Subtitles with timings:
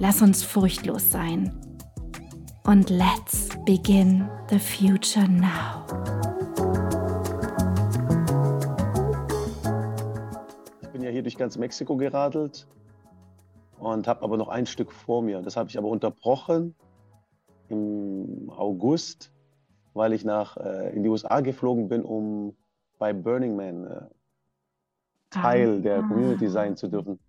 [0.00, 1.52] Lass uns furchtlos sein.
[2.64, 5.84] Und let's begin the future now.
[10.82, 12.66] Ich bin ja hier durch ganz Mexiko geradelt
[13.78, 15.40] und habe aber noch ein Stück vor mir.
[15.42, 16.74] Das habe ich aber unterbrochen
[17.68, 19.30] im August,
[19.92, 22.56] weil ich nach, äh, in die USA geflogen bin, um
[22.98, 24.00] bei Burning Man äh,
[25.30, 25.80] Teil ah.
[25.80, 27.20] der Community sein zu dürfen.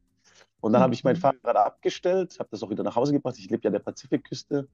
[0.66, 1.20] Und dann habe ich mein mhm.
[1.20, 3.38] Fahrrad abgestellt, habe das auch wieder nach Hause gebracht.
[3.38, 4.68] Ich lebe ja an der Pazifikküste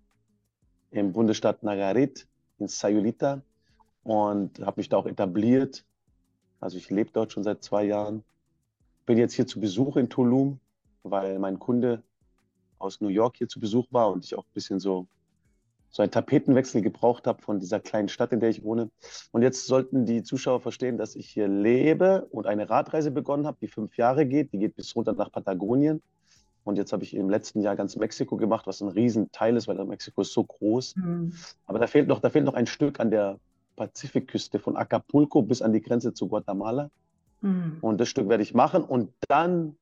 [0.91, 3.41] im Bundesstaat Nagarit in Sayulita
[4.05, 5.83] und habe mich da auch etabliert.
[6.61, 8.23] Also ich lebe dort schon seit zwei Jahren.
[9.05, 10.61] Bin jetzt hier zu Besuch in Tulum,
[11.03, 12.01] weil mein Kunde
[12.79, 15.07] aus New York hier zu Besuch war und ich auch ein bisschen so
[15.91, 18.89] so einen Tapetenwechsel gebraucht habe von dieser kleinen Stadt, in der ich wohne.
[19.31, 23.57] Und jetzt sollten die Zuschauer verstehen, dass ich hier lebe und eine Radreise begonnen habe,
[23.61, 24.53] die fünf Jahre geht.
[24.53, 26.01] Die geht bis runter nach Patagonien.
[26.63, 29.83] Und jetzt habe ich im letzten Jahr ganz Mexiko gemacht, was ein Riesenteil ist, weil
[29.83, 30.95] Mexiko ist so groß.
[30.95, 31.33] Mhm.
[31.65, 33.39] Aber da fehlt, noch, da fehlt noch ein Stück an der
[33.75, 36.89] Pazifikküste von Acapulco bis an die Grenze zu Guatemala.
[37.41, 37.79] Mhm.
[37.81, 38.83] Und das Stück werde ich machen.
[38.83, 39.75] Und dann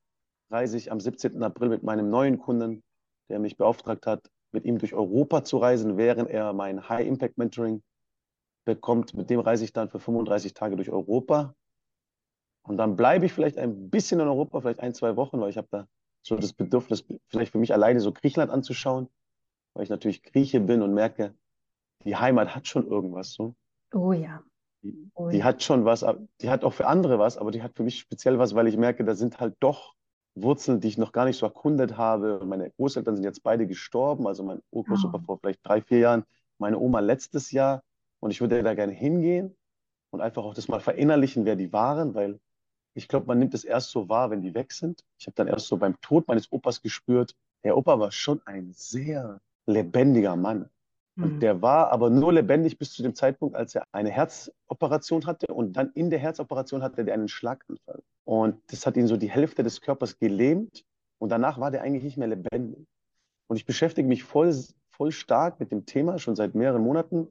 [0.50, 1.42] reise ich am 17.
[1.42, 2.82] April mit meinem neuen Kunden,
[3.28, 7.38] der mich beauftragt hat, mit ihm durch Europa zu reisen, während er mein High Impact
[7.38, 7.82] Mentoring
[8.64, 9.14] bekommt.
[9.14, 11.54] Mit dem reise ich dann für 35 Tage durch Europa.
[12.62, 15.56] Und dann bleibe ich vielleicht ein bisschen in Europa, vielleicht ein, zwei Wochen, weil ich
[15.56, 15.86] habe da
[16.22, 19.08] so das Bedürfnis, vielleicht für mich alleine so Griechenland anzuschauen,
[19.74, 21.34] weil ich natürlich Grieche bin und merke,
[22.04, 23.54] die Heimat hat schon irgendwas so.
[23.94, 24.42] Oh ja.
[24.82, 25.30] Die, oh ja.
[25.30, 26.04] die hat schon was,
[26.40, 28.76] die hat auch für andere was, aber die hat für mich speziell was, weil ich
[28.76, 29.94] merke, da sind halt doch
[30.34, 32.40] Wurzeln, die ich noch gar nicht so erkundet habe.
[32.44, 35.24] Meine Großeltern sind jetzt beide gestorben, also mein Urgroßopa oh.
[35.24, 36.24] vor vielleicht drei, vier Jahren,
[36.58, 37.82] meine Oma letztes Jahr.
[38.20, 39.56] Und ich würde da gerne hingehen
[40.10, 42.38] und einfach auch das mal verinnerlichen, wer die waren, weil
[42.94, 45.04] ich glaube, man nimmt es erst so wahr, wenn die weg sind.
[45.18, 48.72] Ich habe dann erst so beim Tod meines Opas gespürt, der Opa war schon ein
[48.72, 50.68] sehr lebendiger Mann.
[51.22, 51.40] Und mhm.
[51.40, 55.74] der war aber nur lebendig bis zu dem Zeitpunkt, als er eine Herzoperation hatte und
[55.74, 58.02] dann in der Herzoperation hatte er einen Schlaganfall.
[58.24, 60.84] Und das hat ihn so die Hälfte des Körpers gelähmt
[61.18, 62.86] und danach war der eigentlich nicht mehr lebendig.
[63.48, 64.54] Und ich beschäftige mich voll,
[64.90, 67.28] voll stark mit dem Thema schon seit mehreren Monaten,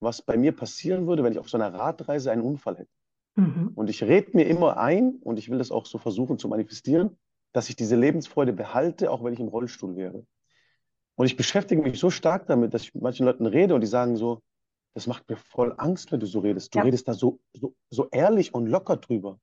[0.00, 2.90] was bei mir passieren würde, wenn ich auf so einer Radreise einen Unfall hätte.
[3.36, 3.72] Mhm.
[3.74, 7.18] Und ich rede mir immer ein, und ich will das auch so versuchen zu manifestieren,
[7.52, 10.24] dass ich diese Lebensfreude behalte, auch wenn ich im Rollstuhl wäre.
[11.20, 13.86] Und ich beschäftige mich so stark damit, dass ich mit manchen Leuten rede und die
[13.86, 14.40] sagen so,
[14.94, 16.74] das macht mir voll Angst, wenn du so redest.
[16.74, 16.84] Du ja.
[16.84, 19.38] redest da so, so, so ehrlich und locker drüber.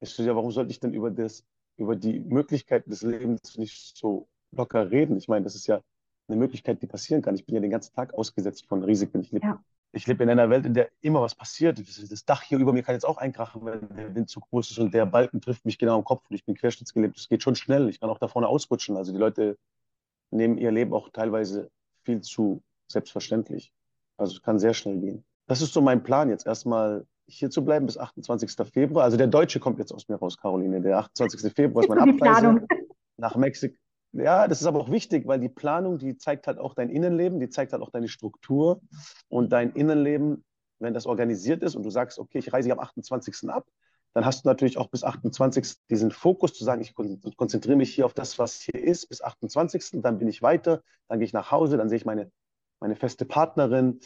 [0.00, 1.44] Ich so, ja, warum sollte ich denn über, das,
[1.76, 5.16] über die Möglichkeiten des Lebens nicht so locker reden?
[5.16, 5.80] Ich meine, das ist ja
[6.26, 7.36] eine Möglichkeit, die passieren kann.
[7.36, 9.20] Ich bin ja den ganzen Tag ausgesetzt von Risiken.
[9.20, 9.60] Ich lebe ja.
[9.92, 11.78] leb in einer Welt, in der immer was passiert.
[11.78, 14.78] Das Dach hier über mir kann jetzt auch einkrachen, wenn der Wind zu groß ist
[14.80, 17.16] und der Balken trifft mich genau am Kopf und ich bin querschnittsgelebt.
[17.16, 17.88] Das geht schon schnell.
[17.88, 18.96] Ich kann auch da vorne ausrutschen.
[18.96, 19.56] Also die Leute
[20.30, 21.70] nehmen ihr Leben auch teilweise
[22.04, 23.72] viel zu selbstverständlich.
[24.16, 25.24] Also es kann sehr schnell gehen.
[25.46, 28.50] Das ist so mein Plan, jetzt erstmal hier zu bleiben bis 28.
[28.72, 29.04] Februar.
[29.04, 30.80] Also der Deutsche kommt jetzt aus mir raus, Caroline.
[30.80, 31.52] Der 28.
[31.52, 32.66] Februar ist meine Abreise
[33.16, 33.76] nach Mexiko.
[34.12, 37.40] Ja, das ist aber auch wichtig, weil die Planung, die zeigt halt auch dein Innenleben,
[37.40, 38.80] die zeigt halt auch deine Struktur
[39.28, 40.44] und dein Innenleben,
[40.78, 43.50] wenn das organisiert ist und du sagst, okay, ich reise am 28.
[43.50, 43.66] ab,
[44.14, 45.76] dann hast du natürlich auch bis 28.
[45.90, 50.02] diesen Fokus zu sagen, ich konzentriere mich hier auf das, was hier ist, bis 28.
[50.02, 52.30] Dann bin ich weiter, dann gehe ich nach Hause, dann sehe ich meine,
[52.80, 54.00] meine feste Partnerin,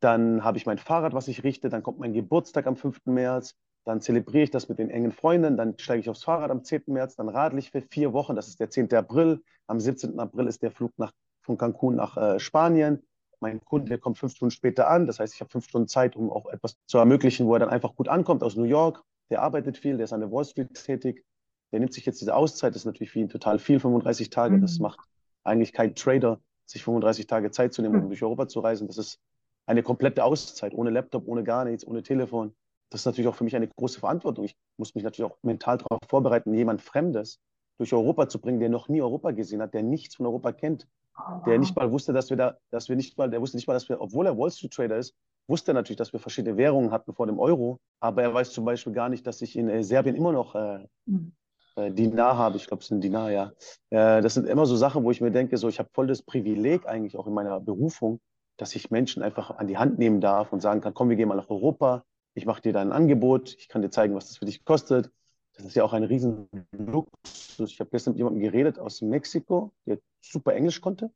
[0.00, 3.06] dann habe ich mein Fahrrad, was ich richte, dann kommt mein Geburtstag am 5.
[3.06, 3.54] März,
[3.84, 6.82] dann zelebriere ich das mit den engen Freunden, dann steige ich aufs Fahrrad am 10.
[6.86, 8.92] März, dann radle ich für vier Wochen, das ist der 10.
[8.94, 10.18] April, am 17.
[10.18, 11.12] April ist der Flug nach,
[11.42, 13.02] von Cancun nach äh, Spanien.
[13.40, 16.30] Mein Kunde kommt fünf Stunden später an, das heißt, ich habe fünf Stunden Zeit, um
[16.30, 19.78] auch etwas zu ermöglichen, wo er dann einfach gut ankommt aus New York der arbeitet
[19.78, 21.24] viel, der ist an der Wall Street tätig,
[21.72, 24.56] der nimmt sich jetzt diese Auszeit, das ist natürlich für ihn total viel, 35 Tage,
[24.56, 24.60] mhm.
[24.60, 25.00] das macht
[25.42, 28.08] eigentlich kein Trader sich 35 Tage Zeit zu nehmen, um hm.
[28.08, 28.88] durch Europa zu reisen.
[28.88, 29.20] Das ist
[29.66, 32.54] eine komplette Auszeit, ohne Laptop, ohne gar nichts, ohne Telefon.
[32.90, 34.44] Das ist natürlich auch für mich eine große Verantwortung.
[34.44, 37.40] Ich muss mich natürlich auch mental darauf vorbereiten, jemand Fremdes
[37.78, 40.86] durch Europa zu bringen, der noch nie Europa gesehen hat, der nichts von Europa kennt,
[41.18, 43.66] oh, der nicht mal wusste, dass wir da, dass wir nicht mal, der wusste nicht
[43.66, 45.14] mal, dass wir, obwohl er Wall Street Trader ist,
[45.48, 48.92] wusste natürlich, dass wir verschiedene Währungen hatten vor dem Euro, aber er weiß zum Beispiel
[48.92, 51.32] gar nicht, dass ich in äh, Serbien immer noch äh, mhm.
[51.76, 52.56] äh, Dinar habe.
[52.56, 53.52] Ich glaube, es sind Dinar, ja.
[53.90, 56.22] Äh, das sind immer so Sachen, wo ich mir denke, so ich habe voll das
[56.22, 58.20] Privileg eigentlich auch in meiner Berufung,
[58.56, 61.28] dass ich Menschen einfach an die Hand nehmen darf und sagen kann, komm, wir gehen
[61.28, 62.04] mal nach Europa,
[62.34, 65.10] ich mache dir da ein Angebot, ich kann dir zeigen, was das für dich kostet.
[65.54, 67.70] Das ist ja auch ein riesen Luxus.
[67.70, 71.10] Ich habe gestern mit jemandem geredet aus Mexiko, der super Englisch konnte.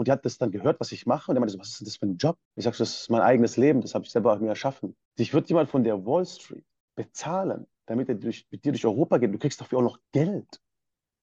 [0.00, 1.30] Und die hat das dann gehört, was ich mache.
[1.30, 2.38] Und er meinte so, was ist denn das für ein Job?
[2.56, 4.96] Ich sage, das ist mein eigenes Leben, das habe ich selber mir erschaffen.
[5.18, 6.64] Dich wird jemand von der Wall Street
[6.96, 9.30] bezahlen, damit er durch, mit dir durch Europa geht.
[9.34, 10.48] Du kriegst dafür auch noch Geld.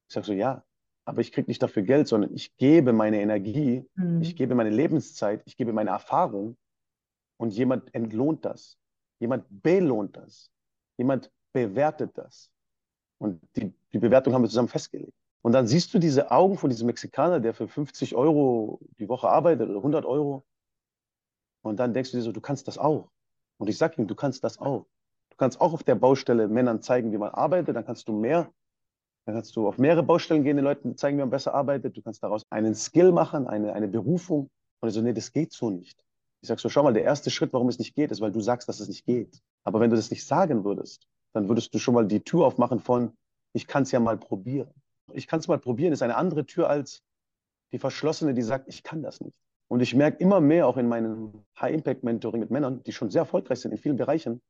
[0.08, 0.64] Ich sage so, ja,
[1.06, 4.22] aber ich kriege nicht dafür Geld, sondern ich gebe meine Energie, mhm.
[4.22, 6.56] ich gebe meine Lebenszeit, ich gebe meine Erfahrung
[7.38, 8.78] und jemand entlohnt das.
[9.18, 10.52] Jemand belohnt das.
[10.98, 12.52] Jemand bewertet das.
[13.18, 15.18] Und die, die Bewertung haben wir zusammen festgelegt.
[15.48, 19.30] Und dann siehst du diese Augen von diesem Mexikaner, der für 50 Euro die Woche
[19.30, 20.44] arbeitet oder 100 Euro.
[21.62, 23.08] Und dann denkst du dir so, du kannst das auch.
[23.58, 24.88] Und ich sage ihm, du kannst das auch.
[25.30, 27.78] Du kannst auch auf der Baustelle Männern zeigen, wie man arbeitet.
[27.78, 28.52] Dann kannst du mehr,
[29.24, 31.96] dann kannst du auf mehrere Baustellen gehen, den Leuten zeigen, wie man besser arbeitet.
[31.96, 34.50] Du kannst daraus einen Skill machen, eine, eine Berufung.
[34.82, 36.04] Und ich so, nee, das geht so nicht.
[36.42, 38.42] Ich sage so, schau mal, der erste Schritt, warum es nicht geht, ist, weil du
[38.42, 39.40] sagst, dass es nicht geht.
[39.64, 42.82] Aber wenn du das nicht sagen würdest, dann würdest du schon mal die Tür aufmachen
[42.82, 43.16] von,
[43.54, 44.74] ich kann es ja mal probieren.
[45.14, 47.04] Ich kann es mal probieren, ist eine andere Tür als
[47.72, 49.36] die verschlossene, die sagt, ich kann das nicht.
[49.68, 53.60] Und ich merke immer mehr auch in meinem High-Impact-Mentoring mit Männern, die schon sehr erfolgreich
[53.60, 54.42] sind in vielen Bereichen,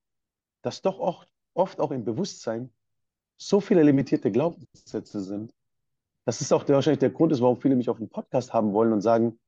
[0.62, 2.69] dass doch oft, oft auch im Bewusstsein
[3.38, 5.54] so viele limitierte Glaubenssätze sind.
[6.25, 8.74] Das ist auch der, wahrscheinlich der Grund ist, warum viele mich auf dem Podcast haben
[8.74, 9.39] wollen und sagen,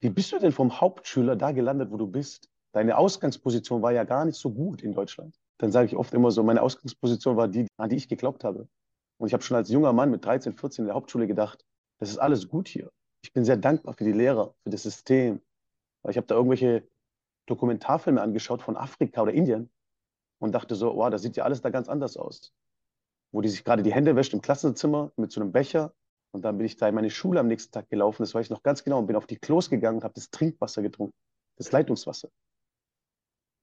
[0.00, 2.48] wie bist du denn vom Hauptschüler da gelandet, wo du bist?
[2.72, 6.30] Deine Ausgangsposition war ja gar nicht so gut in Deutschland dann sage ich oft immer
[6.30, 8.68] so, meine Ausgangsposition war die, an die ich geglaubt habe.
[9.18, 11.64] Und ich habe schon als junger Mann mit 13, 14 in der Hauptschule gedacht,
[11.98, 12.90] das ist alles gut hier.
[13.22, 15.40] Ich bin sehr dankbar für die Lehrer, für das System.
[16.02, 16.86] Weil ich habe da irgendwelche
[17.46, 19.70] Dokumentarfilme angeschaut von Afrika oder Indien
[20.38, 22.52] und dachte so, wow, das sieht ja alles da ganz anders aus.
[23.32, 25.92] Wo die sich gerade die Hände wäscht im Klassenzimmer mit so einem Becher.
[26.32, 28.50] Und dann bin ich da in meine Schule am nächsten Tag gelaufen, das weiß ich
[28.50, 31.14] noch ganz genau, und bin auf die Klos gegangen und habe das Trinkwasser getrunken,
[31.56, 32.28] das Leitungswasser.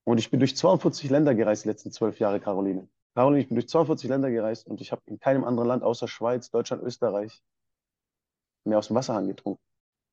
[0.05, 2.88] Und ich bin durch 42 Länder gereist die letzten zwölf Jahre, Caroline.
[3.15, 6.07] Caroline, ich bin durch 42 Länder gereist und ich habe in keinem anderen Land außer
[6.07, 7.44] Schweiz, Deutschland, Österreich
[8.65, 9.62] mehr aus dem Wasserhahn getrunken.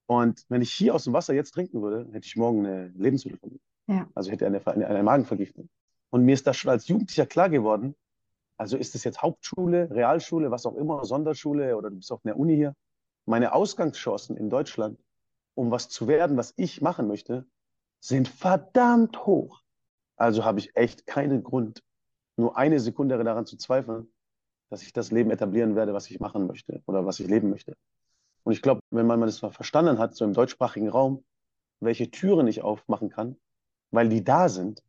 [0.06, 3.60] Und wenn ich hier aus dem Wasser jetzt trinken würde, hätte ich morgen eine Lebensmittelvergiftung.
[3.86, 4.08] Ja.
[4.14, 5.68] Also hätte eine, eine, eine Magenvergiftung.
[6.10, 7.94] Und mir ist das schon als Jugendlicher klar geworden,
[8.56, 12.36] also ist es jetzt Hauptschule, Realschule, was auch immer, Sonderschule oder du bist auf einer
[12.36, 12.74] Uni hier.
[13.24, 14.98] Meine Ausgangschancen in Deutschland,
[15.54, 17.46] um was zu werden, was ich machen möchte,
[18.00, 19.62] sind verdammt hoch.
[20.16, 21.82] Also habe ich echt keinen Grund,
[22.40, 24.10] nur eine Sekunde daran zu zweifeln,
[24.70, 27.76] dass ich das Leben etablieren werde, was ich machen möchte oder was ich leben möchte.
[28.44, 31.24] Und ich glaube, wenn man das mal verstanden hat, so im deutschsprachigen Raum,
[31.80, 33.36] welche Türen ich aufmachen kann,
[33.90, 34.82] weil die da sind,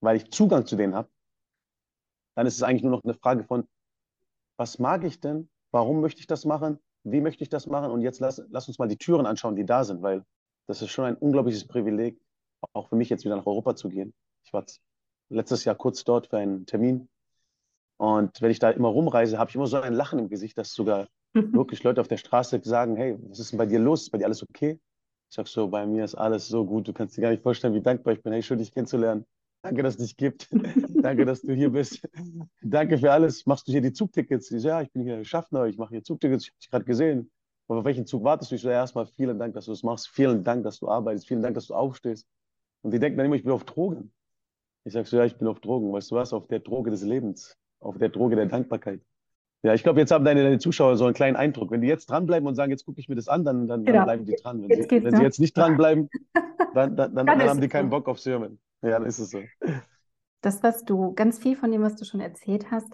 [0.00, 1.08] weil ich Zugang zu denen habe,
[2.34, 3.68] dann ist es eigentlich nur noch eine Frage von,
[4.56, 5.48] was mag ich denn?
[5.72, 6.78] Warum möchte ich das machen?
[7.04, 7.90] Wie möchte ich das machen?
[7.90, 10.24] Und jetzt lass, lass uns mal die Türen anschauen, die da sind, weil
[10.66, 12.20] das ist schon ein unglaubliches Privileg,
[12.72, 14.14] auch für mich jetzt wieder nach Europa zu gehen
[14.50, 14.64] ich war
[15.30, 17.08] letztes Jahr kurz dort für einen Termin.
[17.96, 20.72] Und wenn ich da immer rumreise, habe ich immer so ein Lachen im Gesicht, dass
[20.72, 24.02] sogar wirklich Leute auf der Straße sagen, hey, was ist denn bei dir los?
[24.02, 24.78] Ist bei dir alles okay?
[25.28, 26.88] Ich sage so, bei mir ist alles so gut.
[26.88, 28.32] Du kannst dir gar nicht vorstellen, wie dankbar ich bin.
[28.32, 29.24] Hey, schön, dich kennenzulernen.
[29.62, 30.48] Danke, dass es dich gibt.
[31.02, 32.08] Danke, dass du hier bist.
[32.62, 33.44] Danke für alles.
[33.46, 34.50] Machst du hier die Zugtickets?
[34.50, 36.46] Ich so, ja, ich bin hier Schaffner, ich mache hier Zugtickets.
[36.46, 37.30] Ich habe dich gerade gesehen.
[37.68, 38.56] Aber auf welchen Zug wartest du?
[38.56, 40.08] Ich so, ja, erstmal vielen Dank, dass du es machst.
[40.08, 41.28] Vielen Dank, dass du arbeitest.
[41.28, 42.26] Vielen Dank, dass du aufstehst.
[42.82, 44.10] Und die denken dann immer, ich bin auf Drogen.
[44.84, 45.92] Ich sag so, ja, ich bin auf Drogen.
[45.92, 46.32] Weißt du was?
[46.32, 47.56] Auf der Droge des Lebens.
[47.80, 49.00] Auf der Droge der Dankbarkeit.
[49.62, 51.70] Ja, ich glaube, jetzt haben deine, deine Zuschauer so einen kleinen Eindruck.
[51.70, 53.98] Wenn die jetzt dranbleiben und sagen, jetzt gucke ich mir das an, dann, dann, genau.
[53.98, 54.66] dann bleiben die dran.
[54.66, 56.08] Wenn, sie, wenn sie, jetzt nicht dranbleiben,
[56.74, 58.58] dann, dann, dann, dann haben die keinen Bock auf Sermon.
[58.80, 59.40] Ja, dann ist es so.
[60.40, 62.88] Das, was du, ganz viel von dem, was du schon erzählt hast,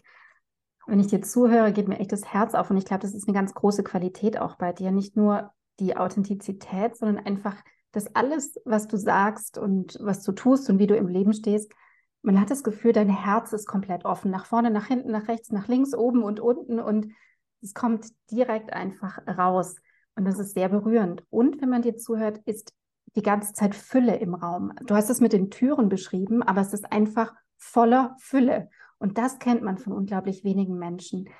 [0.88, 2.70] wenn ich dir zuhöre, geht mir echt das Herz auf.
[2.70, 4.90] Und ich glaube, das ist eine ganz große Qualität auch bei dir.
[4.90, 7.56] Nicht nur die Authentizität, sondern einfach
[7.96, 11.72] dass alles, was du sagst und was du tust und wie du im Leben stehst,
[12.20, 15.50] man hat das Gefühl, dein Herz ist komplett offen, nach vorne, nach hinten, nach rechts,
[15.50, 17.14] nach links, oben und unten und
[17.62, 19.76] es kommt direkt einfach raus.
[20.14, 21.24] Und das ist sehr berührend.
[21.30, 22.74] Und wenn man dir zuhört, ist
[23.14, 24.74] die ganze Zeit Fülle im Raum.
[24.84, 28.68] Du hast es mit den Türen beschrieben, aber es ist einfach voller Fülle.
[28.98, 31.30] Und das kennt man von unglaublich wenigen Menschen.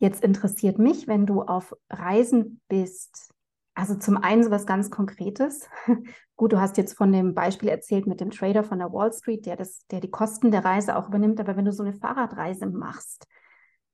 [0.00, 3.32] Jetzt interessiert mich, wenn du auf Reisen bist,
[3.78, 5.68] Also zum einen so was ganz Konkretes.
[6.36, 9.46] Gut, du hast jetzt von dem Beispiel erzählt mit dem Trader von der Wall Street,
[9.46, 11.38] der, das, der die Kosten der Reise auch übernimmt.
[11.38, 13.28] Aber wenn du so eine Fahrradreise machst,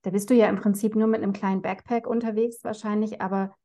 [0.01, 3.21] da bist du ja im Prinzip nur mit einem kleinen Backpack unterwegs wahrscheinlich.
[3.21, 3.55] Aber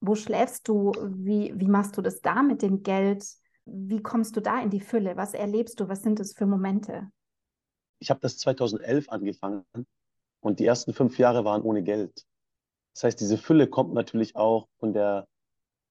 [0.00, 0.92] wo schläfst du?
[1.08, 3.26] Wie, wie machst du das da mit dem Geld?
[3.64, 5.16] Wie kommst du da in die Fülle?
[5.16, 5.88] Was erlebst du?
[5.88, 7.08] Was sind das für Momente?
[7.98, 9.64] Ich habe das 2011 angefangen
[10.38, 12.24] und die ersten fünf Jahre waren ohne Geld.
[12.94, 15.26] Das heißt, diese Fülle kommt natürlich auch von der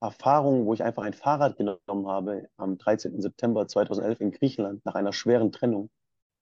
[0.04, 3.22] Erfahrung, wo ich einfach ein Fahrrad genommen habe am 13.
[3.22, 5.90] September 2011 in Griechenland nach einer schweren Trennung.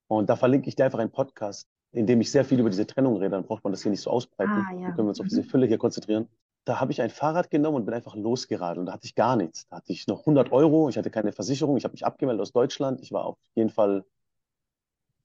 [0.08, 2.88] Und da verlinke ich dir einfach einen Podcast, in dem ich sehr viel über diese
[2.88, 3.30] Trennung rede.
[3.30, 4.52] Dann braucht man das hier nicht so ausbreiten.
[4.52, 4.80] Ah, ja.
[4.82, 5.46] Dann können wir uns auf diese mhm.
[5.46, 6.28] Fülle hier konzentrieren.
[6.64, 8.78] Da habe ich ein Fahrrad genommen und bin einfach losgeradelt.
[8.78, 9.68] Und da hatte ich gar nichts.
[9.68, 10.88] Da hatte ich noch 100 Euro.
[10.88, 11.76] Ich hatte keine Versicherung.
[11.76, 13.00] Ich habe mich abgemeldet aus Deutschland.
[13.00, 14.04] Ich war auf jeden Fall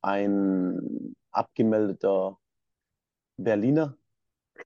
[0.04, 2.38] ein abgemeldeter
[3.38, 3.97] Berliner.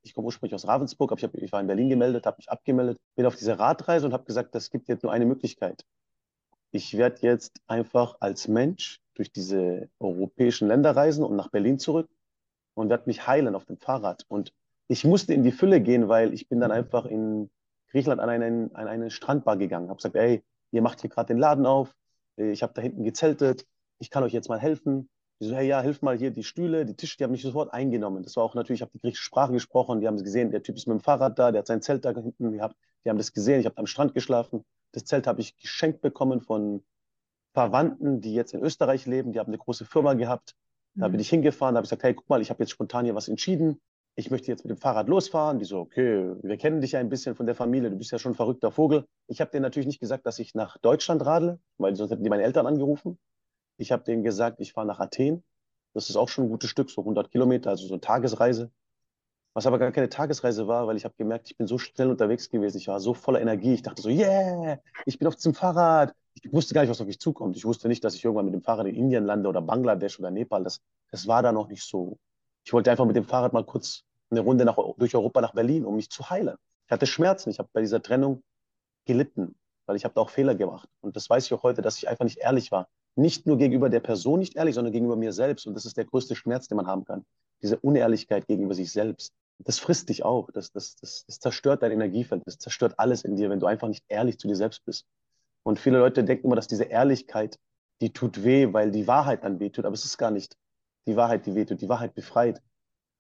[0.03, 2.49] Ich komme ursprünglich aus Ravensburg, aber ich, hab, ich war in Berlin gemeldet, habe mich
[2.49, 5.85] abgemeldet, bin auf diese Radreise und habe gesagt, das gibt jetzt nur eine Möglichkeit.
[6.71, 12.09] Ich werde jetzt einfach als Mensch durch diese europäischen Länder reisen und nach Berlin zurück
[12.73, 14.25] und werde mich heilen auf dem Fahrrad.
[14.27, 14.53] Und
[14.87, 17.49] ich musste in die Fülle gehen, weil ich bin dann einfach in
[17.89, 21.37] Griechenland an, einen, an eine Strandbar gegangen, habe gesagt, ey, ihr macht hier gerade den
[21.37, 21.93] Laden auf,
[22.37, 23.65] ich habe da hinten gezeltet,
[23.99, 25.09] ich kann euch jetzt mal helfen.
[25.41, 27.73] Die so, hey, ja, hilf mal hier die Stühle, die Tische, die haben mich sofort
[27.73, 28.21] eingenommen.
[28.21, 30.75] Das war auch natürlich, ich habe die griechische Sprache gesprochen, die haben gesehen, der Typ
[30.75, 33.33] ist mit dem Fahrrad da, der hat sein Zelt da hinten gehabt, die haben das
[33.33, 34.63] gesehen, ich habe am Strand geschlafen.
[34.91, 36.83] Das Zelt habe ich geschenkt bekommen von
[37.53, 40.55] Verwandten, die jetzt in Österreich leben, die haben eine große Firma gehabt.
[40.93, 41.13] Da mhm.
[41.13, 43.15] bin ich hingefahren, da habe ich gesagt, hey, guck mal, ich habe jetzt spontan hier
[43.15, 43.81] was entschieden.
[44.15, 45.57] Ich möchte jetzt mit dem Fahrrad losfahren.
[45.57, 48.19] Die so, okay, wir kennen dich ja ein bisschen von der Familie, du bist ja
[48.19, 49.05] schon ein verrückter Vogel.
[49.27, 52.29] Ich habe denen natürlich nicht gesagt, dass ich nach Deutschland radle, weil sonst hätten die
[52.29, 53.17] meine Eltern angerufen.
[53.77, 55.43] Ich habe denen gesagt, ich fahre nach Athen.
[55.93, 58.71] Das ist auch schon ein gutes Stück, so 100 Kilometer, also so eine Tagesreise.
[59.53, 62.49] Was aber gar keine Tagesreise war, weil ich habe gemerkt, ich bin so schnell unterwegs
[62.49, 62.77] gewesen.
[62.77, 63.73] Ich war so voller Energie.
[63.73, 66.13] Ich dachte so, yeah, ich bin auf diesem Fahrrad.
[66.41, 67.57] Ich wusste gar nicht, was auf mich zukommt.
[67.57, 70.31] Ich wusste nicht, dass ich irgendwann mit dem Fahrrad in Indien lande oder Bangladesch oder
[70.31, 70.63] Nepal.
[70.63, 70.79] Das,
[71.11, 72.17] das war da noch nicht so.
[72.63, 75.85] Ich wollte einfach mit dem Fahrrad mal kurz eine Runde nach, durch Europa nach Berlin,
[75.85, 76.55] um mich zu heilen.
[76.85, 77.49] Ich hatte Schmerzen.
[77.49, 78.43] Ich habe bei dieser Trennung
[79.05, 80.87] gelitten, weil ich habe da auch Fehler gemacht.
[81.01, 83.89] Und das weiß ich auch heute, dass ich einfach nicht ehrlich war nicht nur gegenüber
[83.89, 85.67] der Person nicht ehrlich, sondern gegenüber mir selbst.
[85.67, 87.25] Und das ist der größte Schmerz, den man haben kann.
[87.61, 89.33] Diese Unehrlichkeit gegenüber sich selbst.
[89.59, 90.49] Das frisst dich auch.
[90.51, 92.43] Das, das, das, das zerstört dein Energiefeld.
[92.45, 95.05] Das zerstört alles in dir, wenn du einfach nicht ehrlich zu dir selbst bist.
[95.63, 97.59] Und viele Leute denken immer, dass diese Ehrlichkeit,
[98.01, 99.85] die tut weh, weil die Wahrheit dann wehtut.
[99.85, 100.57] Aber es ist gar nicht
[101.05, 101.81] die Wahrheit, die wehtut.
[101.81, 102.61] Die Wahrheit befreit.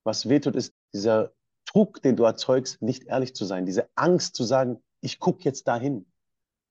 [0.03, 1.31] Was wehtut, ist dieser
[1.71, 3.65] Druck, den du erzeugst, nicht ehrlich zu sein.
[3.65, 6.10] Diese Angst zu sagen, ich gucke jetzt dahin.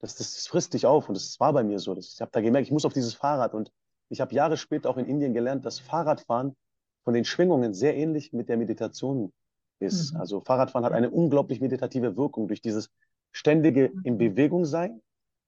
[0.00, 1.94] Das, das, das frisst dich auf und das war bei mir so.
[1.94, 3.70] Das, ich habe da gemerkt, ich muss auf dieses Fahrrad und
[4.08, 6.56] ich habe Jahre später auch in Indien gelernt, dass Fahrradfahren
[7.04, 9.32] von den Schwingungen sehr ähnlich mit der Meditation
[9.78, 10.12] ist.
[10.12, 10.20] Mhm.
[10.20, 12.90] Also Fahrradfahren hat eine unglaublich meditative Wirkung durch dieses
[13.32, 15.00] ständige in Bewegung sein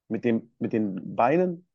[0.09, 1.67] mit, dem, mit den Beinen.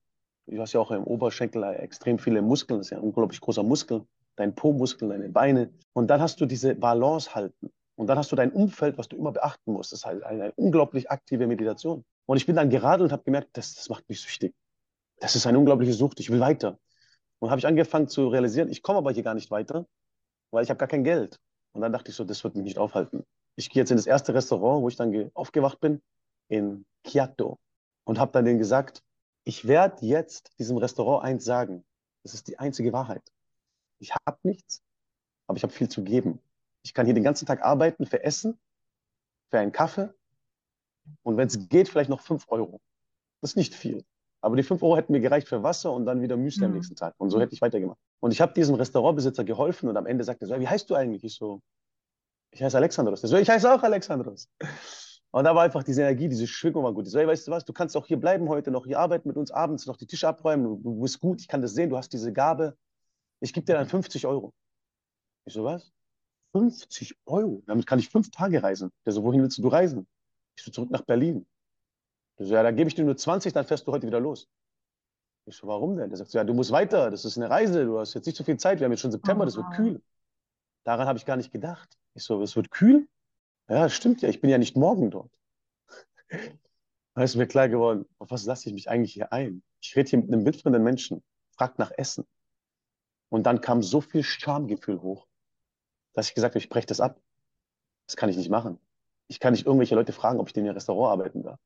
[0.46, 3.64] Du hast ja auch im Oberschenkel extrem viele Muskeln, das ist ja ein unglaublich großer
[3.64, 4.06] Muskel,
[4.38, 5.72] dein Po-Muskel, deine Beine.
[5.94, 7.70] Und dann hast du diese Balance halten.
[7.98, 9.92] Und dann hast du dein Umfeld, was du immer beachten musst.
[9.92, 12.06] Das ist halt eine, unglaublich aktive Meditation.
[12.28, 14.54] Und ich bin dann geradelt und habe gemerkt, das, das macht mich süchtig.
[15.20, 16.78] Das ist eine unglaubliche Sucht, ich will weiter.
[17.40, 19.88] Und habe ich angefangen zu realisieren, ich komme aber hier gar nicht weiter,
[20.52, 21.40] weil ich habe gar kein Geld.
[21.74, 23.26] Und dann dachte ich so, das wird mich nicht aufhalten.
[23.56, 26.04] Ich gehe jetzt in das erste Restaurant, wo ich dann aufgewacht bin,
[26.50, 27.58] in Kyoto.
[28.04, 29.02] Und habe dann denen gesagt,
[29.44, 31.84] ich werde jetzt diesem Restaurant eins sagen.
[32.22, 33.24] Das ist die einzige Wahrheit.
[33.98, 34.84] Ich habe nichts,
[35.48, 36.40] aber ich habe viel zu geben.
[36.88, 38.58] Ich kann hier den ganzen Tag arbeiten für Essen,
[39.50, 40.10] für einen Kaffee
[41.24, 42.80] und wenn es geht, vielleicht noch 5 Euro.
[43.42, 44.06] Das ist nicht viel.
[44.40, 46.72] Aber die 5 Euro hätten mir gereicht für Wasser und dann wieder Müsli mhm.
[46.72, 47.14] am nächsten Tag.
[47.18, 48.00] Und so hätte ich weitergemacht.
[48.22, 50.96] Und ich habe diesem Restaurantbesitzer geholfen und am Ende sagte er so, wie heißt du
[50.96, 51.26] eigentlich?
[51.26, 51.62] Ich so,
[52.52, 53.20] ich heiße Alexandros.
[53.20, 54.50] Der so, ich heiße auch Alexandros.
[55.32, 57.06] Und da war einfach diese Energie, diese Schwingung war gut.
[57.06, 59.28] Ich so, hey, weißt du was, du kannst auch hier bleiben heute, noch hier arbeiten
[59.28, 60.64] mit uns abends, noch die Tische abräumen.
[60.64, 62.78] Du, du bist gut, ich kann das sehen, du hast diese Gabe.
[63.42, 64.54] Ich gebe dir dann 50 Euro.
[65.44, 65.92] Ich so, was?
[66.58, 67.62] 50 Euro?
[67.68, 68.92] Damit kann ich fünf Tage reisen.
[69.06, 70.08] Der so, wohin willst du reisen?
[70.56, 71.46] Ich so, zurück nach Berlin.
[72.40, 74.48] Der so, ja, da gebe ich dir nur 20, dann fährst du heute wieder los.
[75.46, 76.10] Ich so, warum denn?
[76.10, 78.38] Der sagt so, ja, du musst weiter, das ist eine Reise, du hast jetzt nicht
[78.38, 80.02] so viel Zeit, wir haben jetzt schon September, das wird kühl.
[80.84, 81.98] Daran habe ich gar nicht gedacht.
[82.16, 83.08] Ich so, es wird kühl?
[83.70, 85.32] Ja, stimmt ja, ich bin ja nicht morgen dort.
[87.14, 89.64] Da ist mir klar geworden, auf was lasse ich mich eigentlich hier ein?
[89.82, 92.28] Ich rede hier mit einem wildfremden Menschen, fragt nach Essen.
[93.30, 95.28] Und dann kam so viel Schamgefühl hoch,
[96.18, 97.20] dass ich gesagt habe, ich breche das ab.
[98.06, 98.80] Das kann ich nicht machen
[99.28, 101.60] ich kann nicht irgendwelche Leute fragen, ob ich in ihr Restaurant arbeiten darf.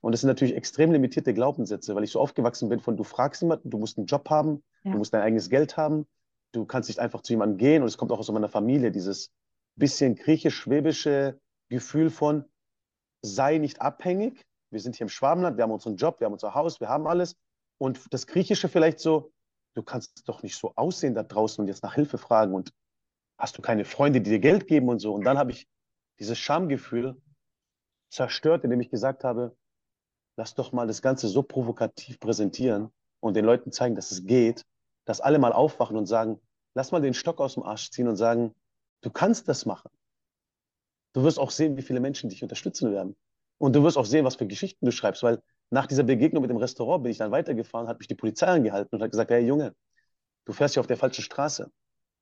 [0.00, 3.42] Und das sind natürlich extrem limitierte Glaubenssätze, weil ich so aufgewachsen bin von, du fragst
[3.42, 4.92] jemanden, du musst einen Job haben, ja.
[4.92, 6.06] du musst dein eigenes Geld haben,
[6.52, 7.82] du kannst nicht einfach zu jemandem gehen.
[7.82, 9.32] Und es kommt auch aus meiner Familie, dieses
[9.74, 11.38] bisschen griechisch-schwäbische
[11.68, 12.44] Gefühl von,
[13.22, 14.44] sei nicht abhängig.
[14.70, 17.06] Wir sind hier im Schwabenland, wir haben unseren Job, wir haben unser Haus, wir haben
[17.06, 17.36] alles.
[17.78, 19.32] Und das Griechische vielleicht so,
[19.74, 22.72] du kannst doch nicht so aussehen da draußen und jetzt nach Hilfe fragen und
[23.38, 25.14] hast du keine Freunde, die dir Geld geben und so.
[25.14, 25.68] Und dann habe ich
[26.18, 27.16] dieses Schamgefühl
[28.10, 29.56] zerstört, indem ich gesagt habe,
[30.36, 32.90] lass doch mal das Ganze so provokativ präsentieren
[33.20, 34.66] und den Leuten zeigen, dass es geht,
[35.04, 36.40] dass alle mal aufwachen und sagen,
[36.74, 38.54] lass mal den Stock aus dem Arsch ziehen und sagen,
[39.00, 39.90] du kannst das machen.
[41.12, 43.16] Du wirst auch sehen, wie viele Menschen dich unterstützen werden.
[43.58, 46.50] Und du wirst auch sehen, was für Geschichten du schreibst, weil nach dieser Begegnung mit
[46.50, 49.44] dem Restaurant bin ich dann weitergefahren, hat mich die Polizei angehalten und hat gesagt, hey
[49.44, 49.74] Junge,
[50.44, 51.70] du fährst hier auf der falschen Straße.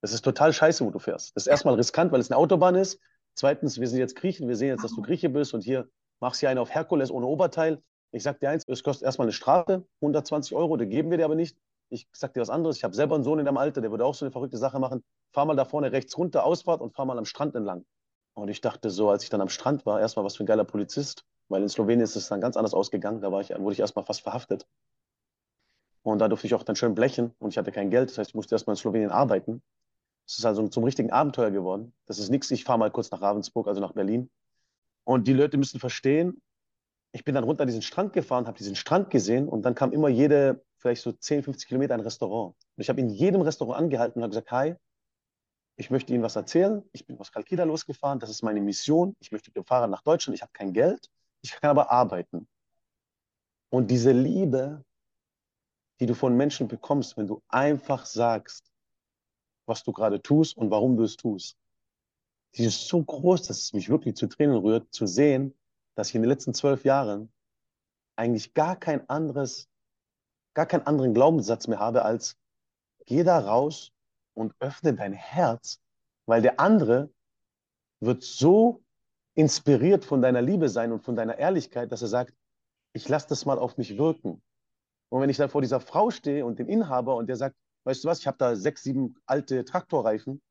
[0.07, 1.35] Das ist total scheiße, wo du fährst.
[1.35, 3.01] Das ist erstmal riskant, weil es eine Autobahn ist.
[3.35, 5.89] Zweitens, wir sind jetzt Griechen, wir sehen jetzt, dass du Grieche bist und hier
[6.21, 7.83] machst du einen auf Herkules ohne Oberteil.
[8.13, 11.25] Ich sag dir eins, es kostet erstmal eine Strafe, 120 Euro, die geben wir dir
[11.25, 11.59] aber nicht.
[11.89, 14.05] Ich sag dir was anderes, ich habe selber einen Sohn in deinem Alter, der würde
[14.05, 15.03] auch so eine verrückte Sache machen.
[15.33, 17.85] Fahr mal da vorne rechts runter, Ausfahrt und fahr mal am Strand entlang.
[18.35, 20.63] Und ich dachte so, als ich dann am Strand war, erstmal was für ein geiler
[20.63, 23.23] Polizist, weil in Slowenien ist es dann ganz anders ausgegangen.
[23.23, 24.69] Da ich, wurde ich erstmal fast verhaftet.
[26.05, 28.11] Und da durfte ich auch dann schön blechen und ich hatte kein Geld.
[28.11, 29.63] Das heißt, ich musste erstmal in Slowenien arbeiten.
[30.27, 31.93] Es ist also zum richtigen Abenteuer geworden.
[32.07, 34.29] Das ist nichts, ich fahre mal kurz nach Ravensburg, also nach Berlin.
[35.05, 36.43] Und die Leute müssen verstehen,
[37.13, 39.93] ich bin dann runter an diesen Strand gefahren, habe diesen Strand gesehen und dann kam
[39.93, 42.55] immer jede, vielleicht so 10, 50 Kilometer ein Restaurant.
[42.77, 44.75] Und ich habe in jedem Restaurant angehalten und habe gesagt, hi,
[45.77, 46.83] ich möchte Ihnen was erzählen.
[46.93, 49.15] Ich bin aus Kalkida losgefahren, das ist meine Mission.
[49.21, 51.09] Ich möchte mit dem Fahrrad nach Deutschland, ich habe kein Geld,
[51.43, 52.49] ich kann aber arbeiten.
[53.71, 54.85] Und diese Liebe,
[56.01, 58.73] die du von Menschen bekommst, wenn du einfach sagst,
[59.67, 61.57] was du gerade tust und warum du es tust,
[62.55, 65.55] die ist so groß, dass es mich wirklich zu Tränen rührt, zu sehen,
[65.95, 67.31] dass ich in den letzten zwölf Jahren
[68.17, 69.69] eigentlich gar kein anderes,
[70.55, 72.39] gar keinen anderen Glaubenssatz mehr habe, als
[73.05, 73.93] geh da raus
[74.35, 75.81] und öffne dein Herz,
[76.27, 77.11] weil der andere
[78.01, 78.83] wird so
[79.35, 82.35] inspiriert von deiner Liebe sein und von deiner Ehrlichkeit, dass er sagt,
[82.95, 84.43] ich lasse das mal auf mich wirken.
[85.11, 88.03] Und wenn ich dann vor dieser Frau stehe und dem Inhaber und der sagt, weißt
[88.05, 90.43] du was, ich habe da sechs, sieben alte Traktorreifen,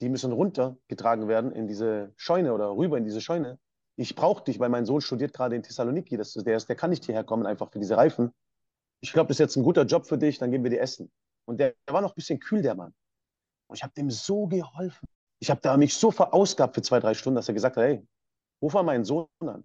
[0.00, 3.58] die müssen runtergetragen werden in diese Scheune oder rüber in diese Scheune.
[3.96, 6.16] Ich brauche dich, weil mein Sohn studiert gerade in Thessaloniki.
[6.16, 8.32] Das, der, ist, der kann nicht hierher kommen, einfach für diese Reifen.
[9.00, 11.10] Ich glaube, das ist jetzt ein guter Job für dich, dann geben wir dir Essen.
[11.44, 12.92] Und der, der war noch ein bisschen kühl, der Mann.
[13.68, 15.06] Und ich habe dem so geholfen.
[15.38, 18.06] Ich habe mich so verausgabt für zwei, drei Stunden, dass er gesagt hat, hey,
[18.60, 19.64] ruf mal meinen Sohn an.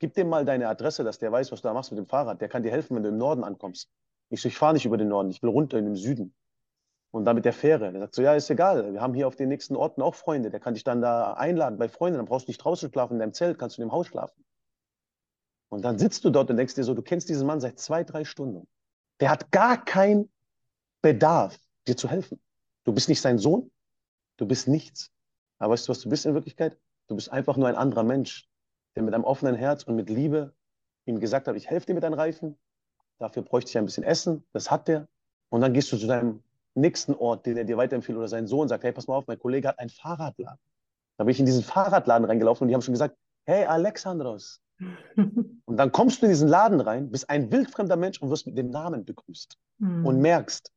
[0.00, 2.40] Gib dem mal deine Adresse, dass der weiß, was du da machst mit dem Fahrrad.
[2.40, 3.90] Der kann dir helfen, wenn du im Norden ankommst.
[4.30, 6.34] Ich so, ich fahre nicht über den Norden, ich will runter in den Süden.
[7.10, 7.90] Und dann mit der Fähre.
[7.90, 8.92] Der sagt so, ja, ist egal.
[8.92, 10.50] Wir haben hier auf den nächsten Orten auch Freunde.
[10.50, 12.18] Der kann dich dann da einladen bei Freunden.
[12.18, 14.44] Dann brauchst du nicht draußen schlafen in deinem Zelt, kannst du in dem Haus schlafen.
[15.70, 18.04] Und dann sitzt du dort und denkst dir so, du kennst diesen Mann seit zwei,
[18.04, 18.66] drei Stunden.
[19.20, 20.30] Der hat gar keinen
[21.02, 22.40] Bedarf, dir zu helfen.
[22.84, 23.70] Du bist nicht sein Sohn,
[24.36, 25.10] du bist nichts.
[25.58, 26.78] Aber weißt du, was du bist in Wirklichkeit?
[27.08, 28.48] Du bist einfach nur ein anderer Mensch,
[28.94, 30.54] der mit einem offenen Herz und mit Liebe
[31.04, 32.58] ihm gesagt hat, ich helfe dir mit deinen Reifen,
[33.18, 35.08] dafür bräuchte ich ein bisschen Essen, das hat der.
[35.48, 36.42] Und dann gehst du zu deinem
[36.80, 39.38] nächsten Ort, den er dir weiterempfiehlt, oder sein Sohn sagt, hey, pass mal auf, mein
[39.38, 40.58] Kollege hat einen Fahrradladen.
[41.16, 44.60] Da bin ich in diesen Fahrradladen reingelaufen und die haben schon gesagt, hey, Alexandros.
[45.16, 48.56] und dann kommst du in diesen Laden rein, bist ein wildfremder Mensch und wirst mit
[48.56, 49.56] dem Namen begrüßt.
[49.78, 50.06] Mhm.
[50.06, 50.70] Und merkst,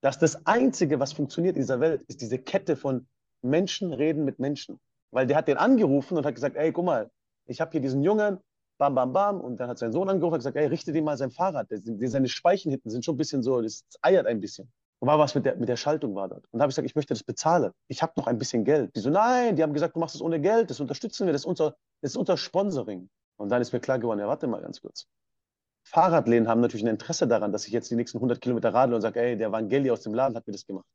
[0.00, 3.06] dass das Einzige, was funktioniert in dieser Welt, ist diese Kette von
[3.42, 4.78] Menschen reden mit Menschen.
[5.10, 7.10] Weil der hat den angerufen und hat gesagt, ey, guck mal,
[7.46, 8.38] ich habe hier diesen Jungen,
[8.78, 9.40] bam, bam, bam.
[9.40, 11.68] Und dann hat sein Sohn angerufen und gesagt, ey, richte dir mal sein Fahrrad.
[11.70, 14.70] Seine Speichen hinten sind schon ein bisschen so, das eiert ein bisschen.
[15.00, 16.44] Und war was mit der, mit der Schaltung war dort.
[16.50, 17.72] Und da habe ich gesagt, ich möchte das bezahlen.
[17.88, 18.94] Ich habe noch ein bisschen Geld.
[18.94, 21.42] Die so, nein, die haben gesagt, du machst es ohne Geld, das unterstützen wir, das
[21.42, 23.08] ist unser, das ist unser Sponsoring.
[23.36, 25.06] Und dann ist mir klar geworden, ja, warte mal ganz kurz.
[25.84, 29.00] Fahrradläden haben natürlich ein Interesse daran, dass ich jetzt die nächsten 100 Kilometer radle und
[29.00, 30.86] sage, ey, der Vangeli aus dem Laden hat mir das gemacht.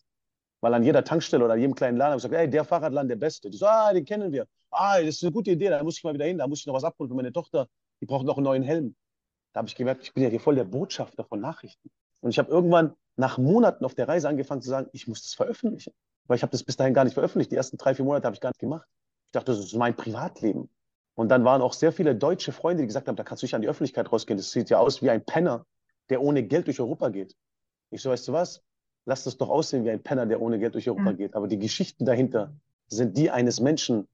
[0.61, 3.15] Weil an jeder Tankstelle oder jedem kleinen Laden habe ich gesagt, ey, der Fahrradladen, der
[3.15, 3.49] Beste.
[3.49, 4.45] Die so, ah, den kennen wir.
[4.69, 6.67] Ah, das ist eine gute Idee, da muss ich mal wieder hin, da muss ich
[6.67, 7.67] noch was abholen für meine Tochter.
[8.01, 8.95] Die braucht noch einen neuen Helm.
[9.53, 11.89] Da habe ich gemerkt, ich bin ja hier voll der Botschafter von Nachrichten.
[12.21, 15.33] Und ich habe irgendwann nach Monaten auf der Reise angefangen zu sagen, ich muss das
[15.33, 15.93] veröffentlichen.
[16.27, 17.51] Weil ich habe das bis dahin gar nicht veröffentlicht.
[17.51, 18.87] Die ersten drei, vier Monate habe ich gar nicht gemacht.
[19.27, 20.69] Ich dachte, das ist mein Privatleben.
[21.13, 23.55] Und dann waren auch sehr viele deutsche Freunde, die gesagt haben, da kannst du nicht
[23.55, 24.37] an die Öffentlichkeit rausgehen.
[24.37, 25.65] Das sieht ja aus wie ein Penner,
[26.09, 27.35] der ohne Geld durch Europa geht.
[27.91, 28.61] Ich so, weißt du was?
[29.05, 31.17] Lass das doch aussehen wie ein Penner, der ohne Geld durch Europa mhm.
[31.17, 31.35] geht.
[31.35, 32.53] Aber die Geschichten dahinter
[32.87, 34.07] sind die eines Menschen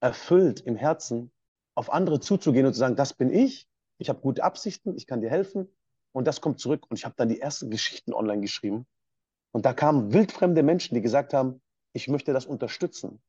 [0.00, 1.30] erfüllt im Herzen,
[1.74, 5.20] auf andere zuzugehen und zu sagen, das bin ich, ich habe gute Absichten, ich kann
[5.20, 5.68] dir helfen,
[6.16, 6.86] und das kommt zurück.
[6.88, 8.86] Und ich habe dann die ersten Geschichten online geschrieben.
[9.52, 11.60] Und da kamen wildfremde Menschen, die gesagt haben,
[11.92, 13.20] ich möchte das unterstützen.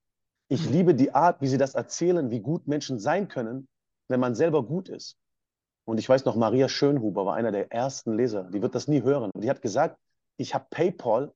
[0.48, 0.72] Ich mhm.
[0.72, 3.68] liebe die Art, wie sie das erzählen, wie gut Menschen sein können,
[4.08, 5.18] wenn man selber gut ist.
[5.84, 8.46] Und ich weiß noch, Maria Schönhuber war einer der ersten Leser.
[8.46, 9.32] Die wird das nie hören.
[9.34, 10.00] Und die hat gesagt,
[10.38, 11.34] ich habe PayPal,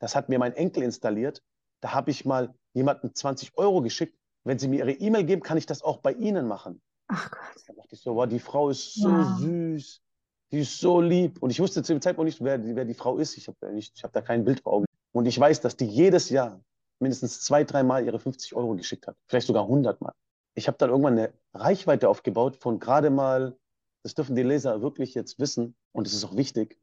[0.00, 1.44] das hat mir mein Enkel installiert.
[1.80, 4.18] Da habe ich mal jemandem 20 Euro geschickt.
[4.42, 6.82] Wenn Sie mir Ihre E-Mail geben, kann ich das auch bei Ihnen machen.
[7.06, 7.62] Ach Gott.
[7.68, 9.36] Da dachte ich so, wow, die Frau ist so ja.
[9.38, 10.02] süß,
[10.50, 11.42] die ist so lieb.
[11.42, 13.36] Und ich wusste zu dem Zeitpunkt nicht, wer, wer die Frau ist.
[13.36, 14.86] Ich habe hab da kein Bild vor Augen.
[15.12, 16.60] Und ich weiß, dass die jedes Jahr
[17.00, 19.16] mindestens zwei, dreimal ihre 50 Euro geschickt hat.
[19.26, 20.14] Vielleicht sogar 100 Mal.
[20.54, 23.56] Ich habe dann irgendwann eine Reichweite aufgebaut von gerade mal,
[24.02, 26.80] das dürfen die Leser wirklich jetzt wissen, und es ist auch wichtig,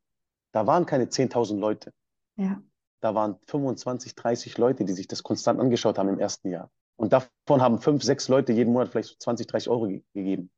[0.53, 1.93] da waren keine 10.000 Leute.
[2.37, 2.61] Ja.
[3.01, 6.71] Da waren 25, 30 Leute, die sich das konstant angeschaut haben im ersten Jahr.
[6.97, 10.49] Und davon haben fünf, sechs Leute jeden Monat vielleicht so 20, 30 Euro ge gegeben.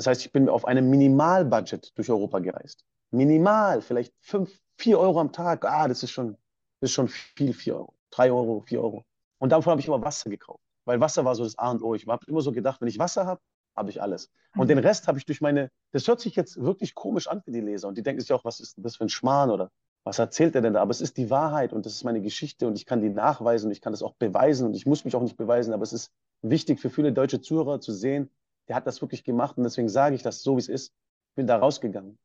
[0.00, 2.86] Das heißt, ich bin auf einem Minimalbudget durch Europa gereist.
[3.10, 5.66] Minimal, vielleicht fünf, vier Euro am Tag.
[5.66, 6.38] Ah, das ist schon,
[6.80, 7.92] das ist schon viel, vier Euro.
[8.10, 9.04] Drei Euro, vier Euro.
[9.40, 10.64] Und davon habe ich immer Wasser gekauft.
[10.86, 11.94] Weil Wasser war so das A und O.
[11.94, 13.42] Ich habe immer so gedacht, wenn ich Wasser habe,
[13.76, 14.30] habe ich alles.
[14.56, 17.50] Und den Rest habe ich durch meine, das hört sich jetzt wirklich komisch an für
[17.50, 17.86] die Leser.
[17.86, 19.70] Und die denken sich auch, was ist das für ein Schmarrn oder
[20.04, 20.80] was erzählt er denn da?
[20.80, 23.66] Aber es ist die Wahrheit und das ist meine Geschichte und ich kann die nachweisen
[23.66, 25.92] und ich kann das auch beweisen und ich muss mich auch nicht beweisen, aber es
[25.92, 26.10] ist
[26.40, 28.30] wichtig für viele deutsche Zuhörer zu sehen,
[28.70, 30.94] der hat das wirklich gemacht und deswegen sage ich das so, wie es ist.
[31.30, 32.16] Ich bin da rausgegangen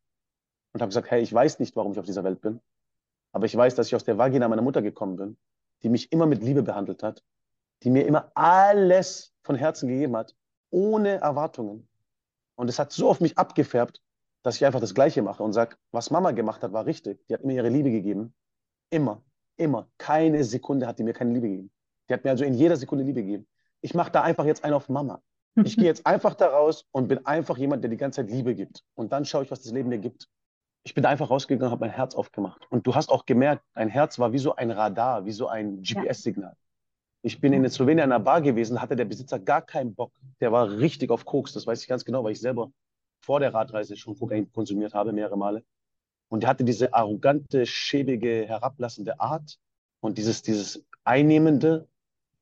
[0.74, 2.62] und habe gesagt, hey, ich weiß nicht, warum ich auf dieser Welt bin,
[3.32, 5.38] aber ich weiß, dass ich aus der Vagina meiner Mutter gekommen bin,
[5.82, 7.24] die mich immer mit Liebe behandelt hat,
[7.82, 10.36] die mir immer alles von Herzen gegeben hat,
[10.70, 11.90] ohne Erwartungen.
[12.54, 14.04] Und es hat so auf mich abgefärbt,
[14.44, 17.26] dass ich einfach das Gleiche mache und sage, was Mama gemacht hat, war richtig.
[17.28, 18.36] Die hat mir ihre Liebe gegeben.
[18.92, 19.24] Immer,
[19.58, 19.90] immer.
[19.98, 21.72] Keine Sekunde hat die mir keine Liebe gegeben.
[22.08, 23.48] Die hat mir also in jeder Sekunde Liebe gegeben.
[23.82, 25.24] Ich mache da einfach jetzt einen auf Mama.
[25.64, 28.56] Ich gehe jetzt einfach da raus und bin einfach jemand, der die ganze Zeit Liebe
[28.56, 28.84] gibt.
[28.96, 30.28] Und dann schaue ich, was das Leben mir gibt.
[30.84, 32.68] Ich bin da einfach rausgegangen, habe mein Herz aufgemacht.
[32.70, 35.82] Und du hast auch gemerkt, dein Herz war wie so ein Radar, wie so ein
[35.82, 36.56] GPS-Signal.
[37.22, 40.12] Ich bin in Slowenien in einer Bar gewesen, hatte der Besitzer gar keinen Bock.
[40.42, 42.72] Der war richtig auf Koks, das weiß ich ganz genau, weil ich selber
[43.22, 45.64] vor der Radreise schon Kokain konsumiert habe, mehrere Male.
[46.28, 49.58] Und er hatte diese arrogante, schäbige, herablassende Art
[50.02, 51.88] und dieses, dieses Einnehmende.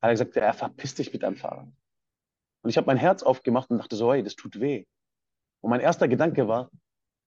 [0.01, 1.71] Hat er gesagt, er verpisst dich mit deinem Fahrer.
[2.63, 4.85] Und ich habe mein Herz aufgemacht und dachte so, hey, das tut weh.
[5.61, 6.71] Und mein erster Gedanke war,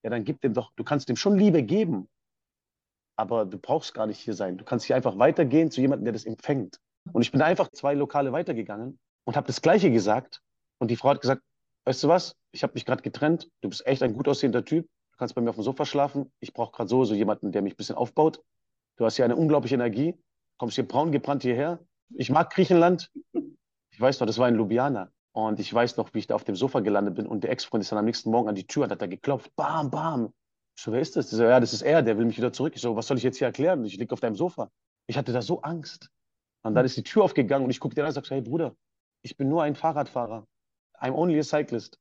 [0.02, 2.08] ja, dann gib dem doch, du kannst dem schon Liebe geben,
[3.16, 4.56] aber du brauchst gar nicht hier sein.
[4.58, 6.78] Du kannst hier einfach weitergehen zu jemandem, der das empfängt.
[7.12, 10.42] Und ich bin einfach zwei Lokale weitergegangen und habe das Gleiche gesagt.
[10.78, 11.42] Und die Frau hat gesagt,
[11.84, 14.86] weißt du was, ich habe mich gerade getrennt, du bist echt ein gut aussehender Typ,
[14.86, 17.62] du kannst bei mir auf dem Sofa schlafen, ich brauche gerade so, so jemanden, der
[17.62, 18.42] mich ein bisschen aufbaut.
[18.96, 20.14] Du hast hier eine unglaubliche Energie,
[20.58, 21.78] kommst hier braun gebrannt hierher.
[22.14, 23.10] Ich mag Griechenland.
[23.90, 25.10] Ich weiß noch, das war in Ljubljana.
[25.36, 27.84] Und ich weiß noch, wie ich da auf dem Sofa gelandet bin und der Ex-Freund
[27.84, 29.54] ist dann am nächsten Morgen an die Tür und hat da geklopft.
[29.54, 30.32] Bam, bam.
[30.74, 31.28] Ich so, wer ist das?
[31.28, 32.72] so, ja, das ist er, der will mich wieder zurück.
[32.74, 33.84] Ich so, was soll ich jetzt hier erklären?
[33.84, 34.70] Ich liege auf deinem Sofa.
[35.06, 36.08] Ich hatte da so Angst.
[36.62, 38.74] Und dann ist die Tür aufgegangen und ich gucke dir an und sage, hey Bruder,
[39.20, 40.46] ich bin nur ein Fahrradfahrer.
[41.02, 41.98] I'm only a cyclist.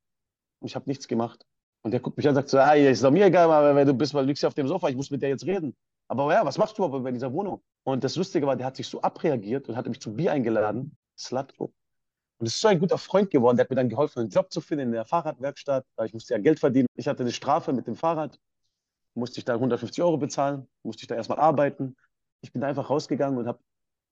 [0.61, 1.45] Und ich habe nichts gemacht.
[1.83, 3.93] Und der guckt mich an und sagt so, hey, ist doch mir egal, wenn du
[3.93, 5.75] bist, weil du liegst ja auf dem Sofa, ich muss mit der jetzt reden.
[6.07, 7.61] Aber ja, was machst du aber bei dieser Wohnung?
[7.83, 10.95] Und das Lustige war, der hat sich so abreagiert und hatte mich zum Bier eingeladen.
[11.17, 11.73] Slatko.
[12.37, 13.57] Und ist so ein guter Freund geworden.
[13.57, 15.85] Der hat mir dann geholfen, einen Job zu finden in der Fahrradwerkstatt.
[16.05, 16.87] Ich musste ja Geld verdienen.
[16.95, 18.39] Ich hatte eine Strafe mit dem Fahrrad.
[19.13, 20.67] Musste ich da 150 Euro bezahlen.
[20.83, 21.95] Musste ich da erstmal arbeiten.
[22.41, 23.59] Ich bin da einfach rausgegangen und habe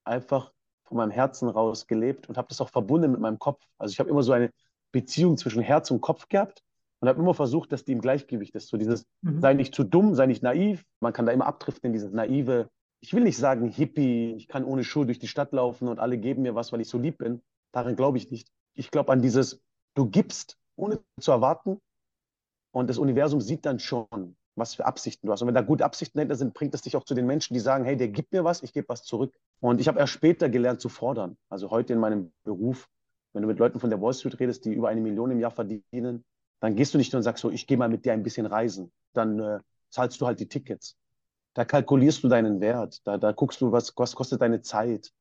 [0.05, 3.65] einfach von meinem Herzen raus gelebt und habe das auch verbunden mit meinem Kopf.
[3.77, 4.51] Also ich habe immer so eine
[4.91, 6.63] Beziehung zwischen Herz und Kopf gehabt
[6.99, 8.69] und habe immer versucht, dass die im Gleichgewicht ist.
[8.69, 9.41] So dieses, mhm.
[9.41, 10.85] sei nicht zu dumm, sei nicht naiv.
[11.01, 12.69] Man kann da immer abdriften in dieses naive,
[13.03, 16.17] ich will nicht sagen Hippie, ich kann ohne Schuhe durch die Stadt laufen und alle
[16.17, 17.41] geben mir was, weil ich so lieb bin.
[17.73, 18.47] Daran glaube ich nicht.
[18.73, 19.61] Ich glaube an dieses,
[19.95, 21.81] du gibst, ohne zu erwarten
[22.71, 25.41] und das Universum sieht dann schon, was für Absichten du hast.
[25.41, 27.59] Und wenn da gute Absichten dahinter sind, bringt es dich auch zu den Menschen, die
[27.59, 29.35] sagen, hey, der gibt mir was, ich gebe was zurück.
[29.59, 31.37] Und ich habe erst später gelernt zu fordern.
[31.49, 32.87] Also heute in meinem Beruf,
[33.33, 35.51] wenn du mit Leuten von der Wall Street redest, die über eine Million im Jahr
[35.51, 36.23] verdienen,
[36.59, 38.45] dann gehst du nicht nur und sagst so, ich gehe mal mit dir ein bisschen
[38.45, 38.91] reisen.
[39.13, 39.59] Dann äh,
[39.89, 40.95] zahlst du halt die Tickets.
[41.53, 43.01] Da kalkulierst du deinen Wert.
[43.05, 45.11] Da, da guckst du, was, was kostet deine Zeit.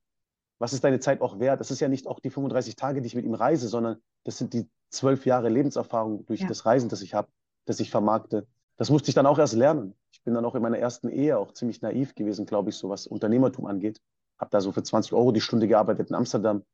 [0.62, 1.60] Was ist deine Zeit auch wert?
[1.60, 4.38] Das ist ja nicht auch die 35 Tage, die ich mit ihm reise, sondern das
[4.38, 6.48] sind die zwölf Jahre Lebenserfahrung durch ja.
[6.48, 7.28] das Reisen, das ich habe,
[7.66, 8.46] das ich vermarkte
[8.76, 9.94] das musste ich dann auch erst lernen.
[10.10, 12.88] Ich bin dann auch in meiner ersten Ehe auch ziemlich naiv gewesen, glaube ich, so
[12.88, 14.00] was Unternehmertum angeht.
[14.38, 16.64] Habe da so für 20 Euro die Stunde gearbeitet in Amsterdam.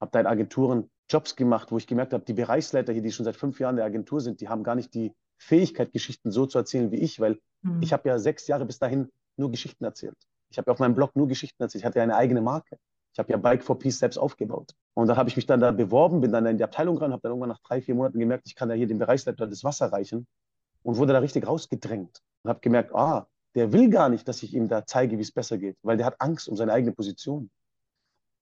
[0.00, 3.24] Habe da in Agenturen Jobs gemacht, wo ich gemerkt habe, die Bereichsleiter hier, die schon
[3.24, 6.46] seit fünf Jahren in der Agentur sind, die haben gar nicht die Fähigkeit, Geschichten so
[6.46, 7.82] zu erzählen wie ich, weil mhm.
[7.82, 10.16] ich habe ja sechs Jahre bis dahin nur Geschichten erzählt.
[10.50, 11.80] Ich habe ja auf meinem Blog nur Geschichten erzählt.
[11.80, 12.76] Ich hatte ja eine eigene Marke.
[13.12, 14.74] Ich habe ja Bike for Peace selbst aufgebaut.
[14.94, 17.22] Und dann habe ich mich dann da beworben, bin dann in die Abteilung rein, habe
[17.22, 19.92] dann irgendwann nach drei, vier Monaten gemerkt, ich kann ja hier dem Bereichsleiter das Wasser
[19.92, 20.26] reichen
[20.82, 24.54] und wurde da richtig rausgedrängt und habe gemerkt, ah, der will gar nicht, dass ich
[24.54, 27.50] ihm da zeige, wie es besser geht, weil der hat Angst um seine eigene Position.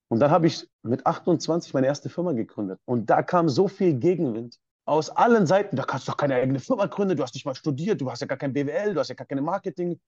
[0.09, 3.95] Und dann habe ich mit 28 meine erste Firma gegründet und da kam so viel
[3.95, 5.77] Gegenwind aus allen Seiten.
[5.77, 8.21] Da kannst du doch keine eigene Firma gründen, du hast nicht mal studiert, du hast
[8.21, 10.01] ja gar kein BWL, du hast ja gar keine Marketing.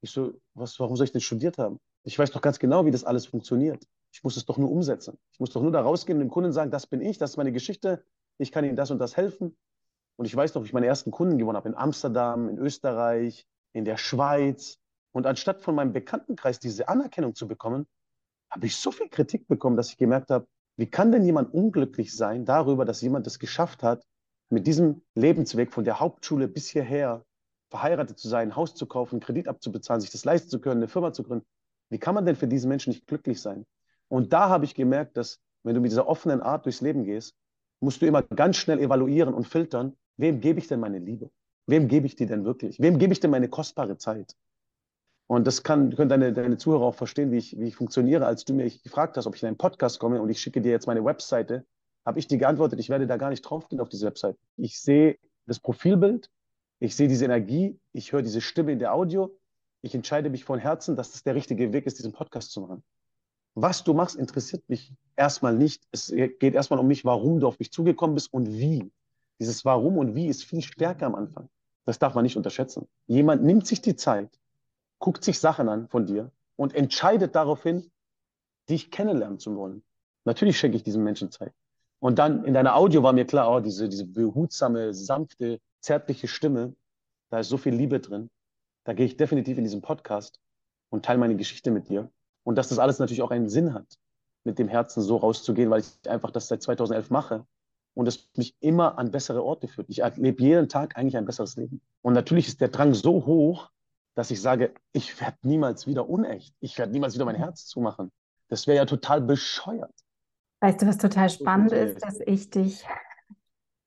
[0.00, 1.78] Ich so, was, warum soll ich denn studiert haben?
[2.04, 3.86] Ich weiß doch ganz genau, wie das alles funktioniert.
[4.12, 5.18] Ich muss es doch nur umsetzen.
[5.32, 7.36] Ich muss doch nur da rausgehen und dem Kunden sagen, das bin ich, das ist
[7.36, 8.04] meine Geschichte,
[8.38, 9.56] ich kann Ihnen das und das helfen.
[10.16, 13.46] Und ich weiß noch, wie ich meine ersten Kunden gewonnen habe in Amsterdam, in Österreich,
[13.72, 14.78] in der Schweiz.
[15.12, 17.86] Und anstatt von meinem Bekanntenkreis diese Anerkennung zu bekommen,
[18.50, 22.14] habe ich so viel Kritik bekommen, dass ich gemerkt habe, wie kann denn jemand unglücklich
[22.14, 24.06] sein darüber, dass jemand es geschafft hat,
[24.50, 27.24] mit diesem Lebensweg von der Hauptschule bis hierher
[27.70, 30.88] verheiratet zu sein, ein Haus zu kaufen, Kredit abzubezahlen, sich das leisten zu können, eine
[30.88, 31.46] Firma zu gründen.
[31.90, 33.66] Wie kann man denn für diesen Menschen nicht glücklich sein?
[34.08, 37.34] Und da habe ich gemerkt, dass wenn du mit dieser offenen Art durchs Leben gehst,
[37.80, 41.30] musst du immer ganz schnell evaluieren und filtern, wem gebe ich denn meine Liebe?
[41.66, 42.80] Wem gebe ich die denn wirklich?
[42.80, 44.34] Wem gebe ich denn meine kostbare Zeit?
[45.26, 48.24] Und das kann, können deine, deine Zuhörer auch verstehen, wie ich, wie ich funktioniere.
[48.24, 50.72] Als du mich gefragt hast, ob ich in einen Podcast komme und ich schicke dir
[50.72, 51.66] jetzt meine Webseite,
[52.06, 54.38] habe ich dir geantwortet, ich werde da gar nicht draufgehen auf diese Webseite.
[54.56, 56.30] Ich sehe das Profilbild,
[56.80, 59.37] ich sehe diese Energie, ich höre diese Stimme in der Audio,
[59.82, 62.82] ich entscheide mich von Herzen, dass das der richtige Weg ist, diesen Podcast zu machen.
[63.54, 65.82] Was du machst, interessiert mich erstmal nicht.
[65.90, 68.90] Es geht erstmal um mich, warum du auf mich zugekommen bist und wie.
[69.40, 71.48] Dieses Warum und Wie ist viel stärker am Anfang.
[71.84, 72.88] Das darf man nicht unterschätzen.
[73.06, 74.38] Jemand nimmt sich die Zeit,
[74.98, 77.90] guckt sich Sachen an von dir und entscheidet daraufhin,
[78.68, 79.82] dich kennenlernen zu wollen.
[80.24, 81.52] Natürlich schenke ich diesem Menschen Zeit.
[82.00, 86.74] Und dann in deiner Audio war mir klar, oh, diese, diese behutsame, sanfte, zärtliche Stimme,
[87.30, 88.30] da ist so viel Liebe drin.
[88.88, 90.40] Da gehe ich definitiv in diesen Podcast
[90.88, 92.10] und teile meine Geschichte mit dir.
[92.42, 93.84] Und dass das alles natürlich auch einen Sinn hat,
[94.44, 97.46] mit dem Herzen so rauszugehen, weil ich einfach das seit 2011 mache
[97.92, 99.90] und es mich immer an bessere Orte führt.
[99.90, 101.82] Ich erlebe jeden Tag eigentlich ein besseres Leben.
[102.00, 103.68] Und natürlich ist der Drang so hoch,
[104.14, 106.54] dass ich sage, ich werde niemals wieder unecht.
[106.60, 108.10] Ich werde niemals wieder mein Herz zumachen.
[108.48, 109.92] Das wäre ja total bescheuert.
[110.60, 112.86] Weißt du, was total spannend ist, dass ich dich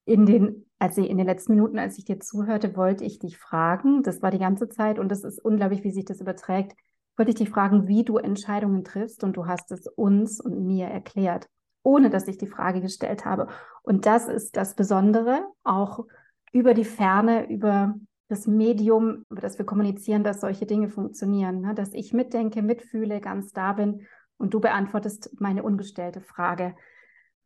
[0.06, 4.02] in den, also in den letzten Minuten, als ich dir zuhörte, wollte ich dich fragen,
[4.02, 6.76] das war die ganze Zeit und das ist unglaublich, wie sich das überträgt,
[7.16, 10.88] wollte ich dich fragen, wie du Entscheidungen triffst und du hast es uns und mir
[10.88, 11.48] erklärt,
[11.84, 13.48] ohne dass ich die Frage gestellt habe.
[13.84, 16.06] Und das ist das Besondere, auch
[16.52, 17.94] über die Ferne, über
[18.28, 21.76] das Medium, über das wir kommunizieren, dass solche Dinge funktionieren, ne?
[21.76, 26.76] dass ich mitdenke, mitfühle, ganz da bin und du beantwortest meine ungestellte Frage.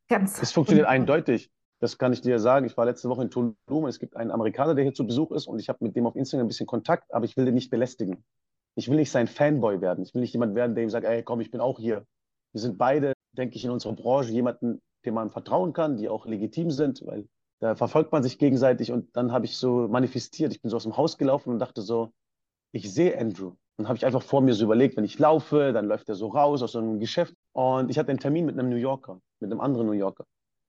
[0.07, 1.51] Ganz es funktioniert eindeutig.
[1.85, 2.65] Das kann ich dir sagen.
[2.65, 5.45] Ich war letzte Woche in Tulum es gibt einen Amerikaner, der hier zu Besuch ist
[5.45, 7.69] und ich habe mit dem auf Instagram ein bisschen Kontakt, aber ich will den nicht
[7.69, 8.25] belästigen.
[8.73, 10.03] Ich will nicht sein Fanboy werden.
[10.03, 12.03] Ich will nicht jemand werden, der ihm sagt, ey, komm, ich bin auch hier.
[12.53, 16.25] Wir sind beide, denke ich, in unserer Branche jemanden, dem man vertrauen kann, die auch
[16.25, 17.27] legitim sind, weil
[17.59, 20.53] da verfolgt man sich gegenseitig und dann habe ich so manifestiert.
[20.53, 22.11] Ich bin so aus dem Haus gelaufen und dachte so,
[22.71, 23.53] ich sehe Andrew.
[23.77, 26.29] Und habe ich einfach vor mir so überlegt, wenn ich laufe, dann läuft er so
[26.29, 27.35] raus aus so einem Geschäft.
[27.51, 30.25] Und ich hatte einen Termin mit einem New Yorker, mit einem anderen New Yorker,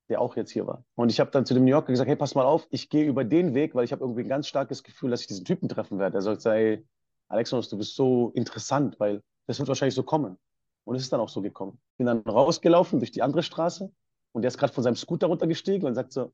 [0.08, 0.84] der auch jetzt hier war.
[0.94, 3.04] Und ich habe dann zu dem New Yorker gesagt, hey, pass mal auf, ich gehe
[3.04, 5.68] über den Weg, weil ich habe irgendwie ein ganz starkes Gefühl, dass ich diesen Typen
[5.68, 6.18] treffen werde.
[6.18, 6.86] Er sagt, hey,
[7.28, 10.38] Alexandros, du bist so interessant, weil das wird wahrscheinlich so kommen.
[10.84, 11.80] Und es ist dann auch so gekommen.
[11.96, 13.90] Bin dann rausgelaufen durch die andere Straße
[14.32, 16.32] und der ist gerade von seinem Scooter runtergestiegen und sagt so,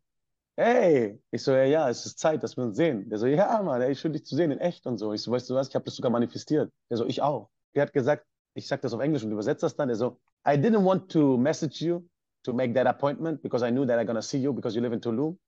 [0.57, 3.09] hey, ich so, ja, ja, es ist Zeit, dass wir uns sehen.
[3.09, 5.13] Der so, ja, Mann, ey, schön dich zu sehen in echt und so.
[5.15, 6.71] Ich so, weißt du was, ich habe das sogar manifestiert.
[6.91, 7.49] Der so, ich auch.
[7.75, 9.89] Der hat gesagt, ich sag das auf Englisch und übersetze das dann.
[9.89, 12.03] Der so, I didn't want to message you
[12.45, 14.95] to make that appointment because I knew that I'm gonna see you because you live
[14.95, 15.39] in Tulum.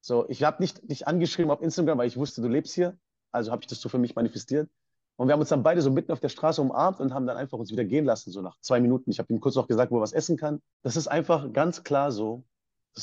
[0.00, 2.98] So, ich habe nicht dich angeschrieben auf Instagram, weil ich wusste, du lebst hier.
[3.32, 4.68] Also habe ich das so für mich manifestiert.
[5.16, 7.36] Und wir haben uns dann beide so mitten auf der Straße umarmt und haben dann
[7.36, 9.10] einfach uns wieder gehen lassen, so nach zwei Minuten.
[9.10, 10.60] Ich habe ihm kurz noch gesagt, wo er was essen kann.
[10.82, 12.44] Das ist einfach ganz klar so.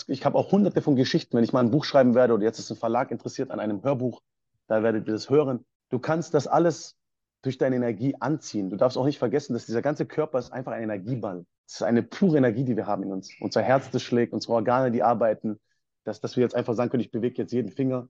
[0.08, 2.60] Ich habe auch hunderte von Geschichten, wenn ich mal ein Buch schreiben werde oder jetzt
[2.60, 4.22] ist ein Verlag interessiert an einem Hörbuch,
[4.68, 5.66] da werdet ihr das hören.
[5.90, 6.96] Du kannst das alles
[7.42, 8.70] durch deine Energie anziehen.
[8.70, 11.46] Du darfst auch nicht vergessen, dass dieser ganze Körper ist einfach ein Energieball.
[11.66, 13.32] Es ist eine pure Energie, die wir haben in uns.
[13.40, 15.60] Unser Herz, das schlägt, unsere Organe, die arbeiten.
[16.04, 18.10] Dass, dass wir jetzt einfach sagen können, ich bewege jetzt jeden Finger.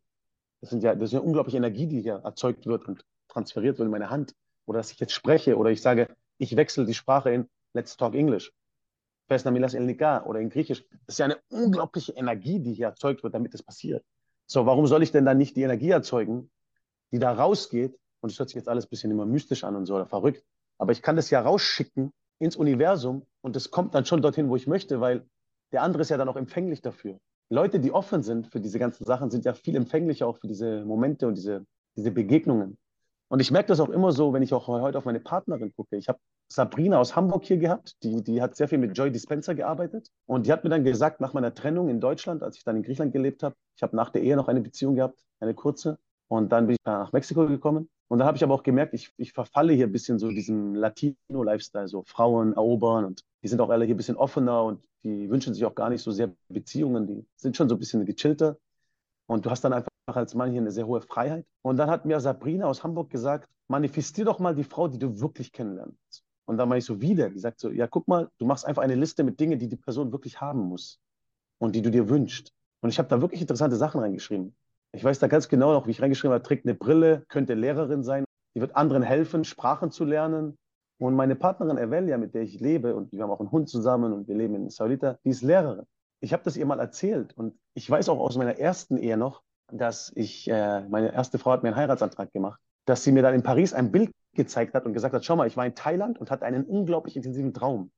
[0.61, 3.87] Das, sind ja, das ist eine unglaubliche Energie, die hier erzeugt wird und transferiert wird
[3.87, 4.33] in meine Hand
[4.65, 8.15] oder dass ich jetzt spreche oder ich sage, ich wechsle die Sprache in Let's Talk
[8.15, 8.53] English.
[9.45, 10.83] Milas Elnika oder in Griechisch.
[11.05, 14.03] Das ist ja eine unglaubliche Energie, die hier erzeugt wird, damit das passiert.
[14.45, 16.51] So, warum soll ich denn dann nicht die Energie erzeugen,
[17.11, 17.97] die da rausgeht?
[18.21, 20.43] Und das hört sich jetzt alles ein bisschen immer mystisch an und so oder verrückt.
[20.77, 24.55] Aber ich kann das ja rausschicken ins Universum und das kommt dann schon dorthin, wo
[24.55, 25.25] ich möchte, weil
[25.71, 27.19] der andere ist ja dann auch empfänglich dafür.
[27.49, 30.85] Leute, die offen sind für diese ganzen Sachen, sind ja viel empfänglicher auch für diese
[30.85, 32.77] Momente und diese, diese Begegnungen.
[33.27, 35.95] Und ich merke das auch immer so, wenn ich auch heute auf meine Partnerin gucke.
[35.95, 36.19] Ich habe
[36.51, 40.09] Sabrina aus Hamburg hier gehabt, die, die hat sehr viel mit Joy Dispenza gearbeitet.
[40.25, 42.83] Und die hat mir dann gesagt, nach meiner Trennung in Deutschland, als ich dann in
[42.83, 45.97] Griechenland gelebt habe, ich habe nach der Ehe noch eine Beziehung gehabt, eine kurze.
[46.27, 47.89] Und dann bin ich nach Mexiko gekommen.
[48.11, 50.75] Und dann habe ich aber auch gemerkt, ich, ich verfalle hier ein bisschen so diesem
[50.75, 55.29] Latino-Lifestyle, so Frauen erobern und die sind auch alle hier ein bisschen offener und die
[55.29, 58.57] wünschen sich auch gar nicht so sehr Beziehungen, die sind schon so ein bisschen gechillter.
[59.27, 61.45] Und du hast dann einfach als Mann hier eine sehr hohe Freiheit.
[61.61, 65.21] Und dann hat mir Sabrina aus Hamburg gesagt, manifestier doch mal die Frau, die du
[65.21, 66.25] wirklich kennenlernst.
[66.43, 67.29] Und dann war ich so, wieder.
[67.29, 69.77] Die sagt so, ja, guck mal, du machst einfach eine Liste mit Dingen, die die
[69.77, 70.99] Person wirklich haben muss
[71.59, 72.51] und die du dir wünschst.
[72.81, 74.53] Und ich habe da wirklich interessante Sachen reingeschrieben.
[74.93, 78.03] Ich weiß da ganz genau noch, wie ich reingeschrieben habe, trägt eine Brille, könnte Lehrerin
[78.03, 78.25] sein,
[78.55, 80.57] die wird anderen helfen, Sprachen zu lernen.
[80.99, 84.13] Und meine Partnerin Evelia, mit der ich lebe, und wir haben auch einen Hund zusammen
[84.13, 85.85] und wir leben in Saulita, die ist Lehrerin.
[86.19, 89.41] Ich habe das ihr mal erzählt und ich weiß auch aus meiner ersten Ehe noch,
[89.71, 93.33] dass ich, äh, meine erste Frau hat mir einen Heiratsantrag gemacht, dass sie mir dann
[93.33, 96.19] in Paris ein Bild gezeigt hat und gesagt hat, schau mal, ich war in Thailand
[96.19, 97.91] und hatte einen unglaublich intensiven Traum.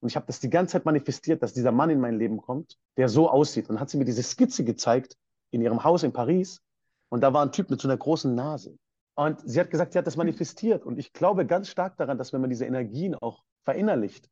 [0.00, 2.78] Und ich habe das die ganze Zeit manifestiert, dass dieser Mann in mein Leben kommt,
[2.96, 3.68] der so aussieht.
[3.68, 5.16] Und dann hat sie mir diese Skizze gezeigt
[5.50, 6.60] in ihrem Haus in Paris.
[7.08, 8.76] Und da war ein Typ mit so einer großen Nase.
[9.14, 10.84] Und sie hat gesagt, sie hat das manifestiert.
[10.84, 14.28] Und ich glaube ganz stark daran, dass wenn man diese Energien auch verinnerlicht,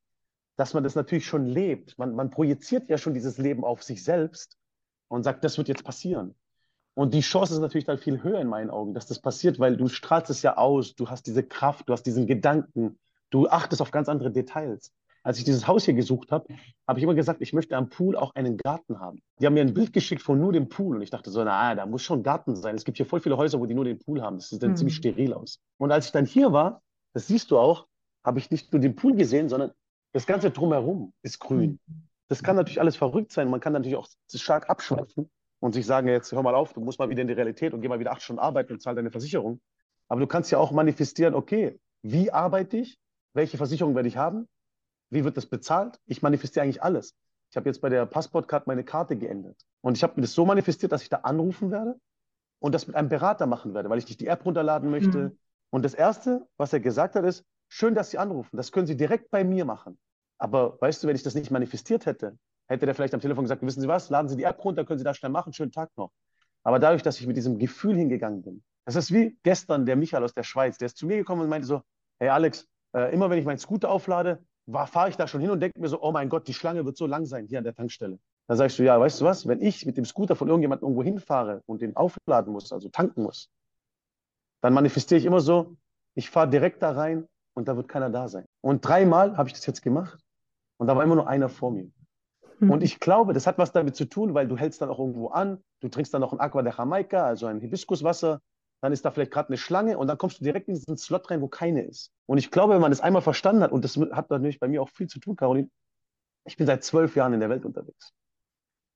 [0.56, 1.98] dass man das natürlich schon lebt.
[1.98, 4.56] Man, man projiziert ja schon dieses Leben auf sich selbst
[5.08, 6.34] und sagt, das wird jetzt passieren.
[6.94, 9.76] Und die Chance ist natürlich dann viel höher in meinen Augen, dass das passiert, weil
[9.76, 12.98] du strahlst es ja aus, du hast diese Kraft, du hast diesen Gedanken,
[13.30, 14.92] du achtest auf ganz andere Details
[15.26, 16.46] als ich dieses Haus hier gesucht habe,
[16.86, 19.20] habe ich immer gesagt, ich möchte am Pool auch einen Garten haben.
[19.40, 21.74] Die haben mir ein Bild geschickt von nur dem Pool und ich dachte so, na,
[21.74, 22.76] da muss schon Garten sein.
[22.76, 24.36] Es gibt hier voll viele Häuser, wo die nur den Pool haben.
[24.36, 24.76] Das sieht dann mhm.
[24.76, 25.58] ziemlich steril aus.
[25.78, 26.80] Und als ich dann hier war,
[27.12, 27.88] das siehst du auch,
[28.22, 29.72] habe ich nicht nur den Pool gesehen, sondern
[30.12, 31.80] das ganze drumherum ist grün.
[31.88, 32.06] Mhm.
[32.28, 33.50] Das kann natürlich alles verrückt sein.
[33.50, 37.00] Man kann natürlich auch stark abschweifen und sich sagen, jetzt hör mal auf, du musst
[37.00, 39.10] mal wieder in die Realität und geh mal wieder acht Stunden arbeiten und zahl deine
[39.10, 39.60] Versicherung.
[40.06, 43.00] Aber du kannst ja auch manifestieren, okay, wie arbeite ich?
[43.34, 44.46] Welche Versicherung werde ich haben?
[45.10, 45.98] Wie wird das bezahlt?
[46.06, 47.14] Ich manifestiere eigentlich alles.
[47.50, 49.56] Ich habe jetzt bei der Passportcard meine Karte geändert.
[49.80, 51.98] Und ich habe mir das so manifestiert, dass ich da anrufen werde
[52.58, 55.18] und das mit einem Berater machen werde, weil ich nicht die App runterladen möchte.
[55.18, 55.38] Mhm.
[55.70, 58.56] Und das Erste, was er gesagt hat, ist, schön, dass Sie anrufen.
[58.56, 59.98] Das können Sie direkt bei mir machen.
[60.38, 62.36] Aber weißt du, wenn ich das nicht manifestiert hätte,
[62.68, 64.98] hätte der vielleicht am Telefon gesagt, wissen Sie was, laden Sie die App runter, können
[64.98, 66.12] Sie da schnell machen, schönen Tag noch.
[66.62, 70.24] Aber dadurch, dass ich mit diesem Gefühl hingegangen bin, das ist wie gestern der Michael
[70.24, 71.82] aus der Schweiz, der ist zu mir gekommen und meinte so,
[72.18, 75.60] hey Alex, äh, immer wenn ich meinen Scooter auflade, fahre ich da schon hin und
[75.60, 77.74] denke mir so, oh mein Gott, die Schlange wird so lang sein hier an der
[77.74, 78.18] Tankstelle.
[78.48, 81.02] Da sagst du, ja, weißt du was, wenn ich mit dem Scooter von irgendjemandem irgendwo
[81.02, 83.50] hinfahre und den aufladen muss, also tanken muss,
[84.60, 85.76] dann manifestiere ich immer so,
[86.14, 88.44] ich fahre direkt da rein und da wird keiner da sein.
[88.60, 90.18] Und dreimal habe ich das jetzt gemacht
[90.78, 91.90] und da war immer nur einer vor mir.
[92.58, 92.70] Mhm.
[92.70, 95.28] Und ich glaube, das hat was damit zu tun, weil du hältst dann auch irgendwo
[95.28, 98.40] an, du trinkst dann noch ein Aqua de Jamaica, also ein Hibiskuswasser,
[98.86, 101.28] dann ist da vielleicht gerade eine Schlange und dann kommst du direkt in diesen Slot
[101.28, 102.12] rein, wo keine ist.
[102.26, 104.80] Und ich glaube, wenn man das einmal verstanden hat, und das hat natürlich bei mir
[104.80, 105.68] auch viel zu tun, Caroline,
[106.44, 108.12] ich bin seit zwölf Jahren in der Welt unterwegs.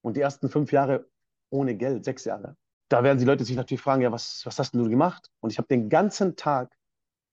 [0.02, 1.06] Und die ersten fünf Jahre
[1.50, 2.56] ohne Geld, sechs Jahre.
[2.88, 5.28] Da werden die Leute sich natürlich fragen, ja, was, was hast du gemacht?
[5.40, 6.72] Und ich habe den ganzen Tag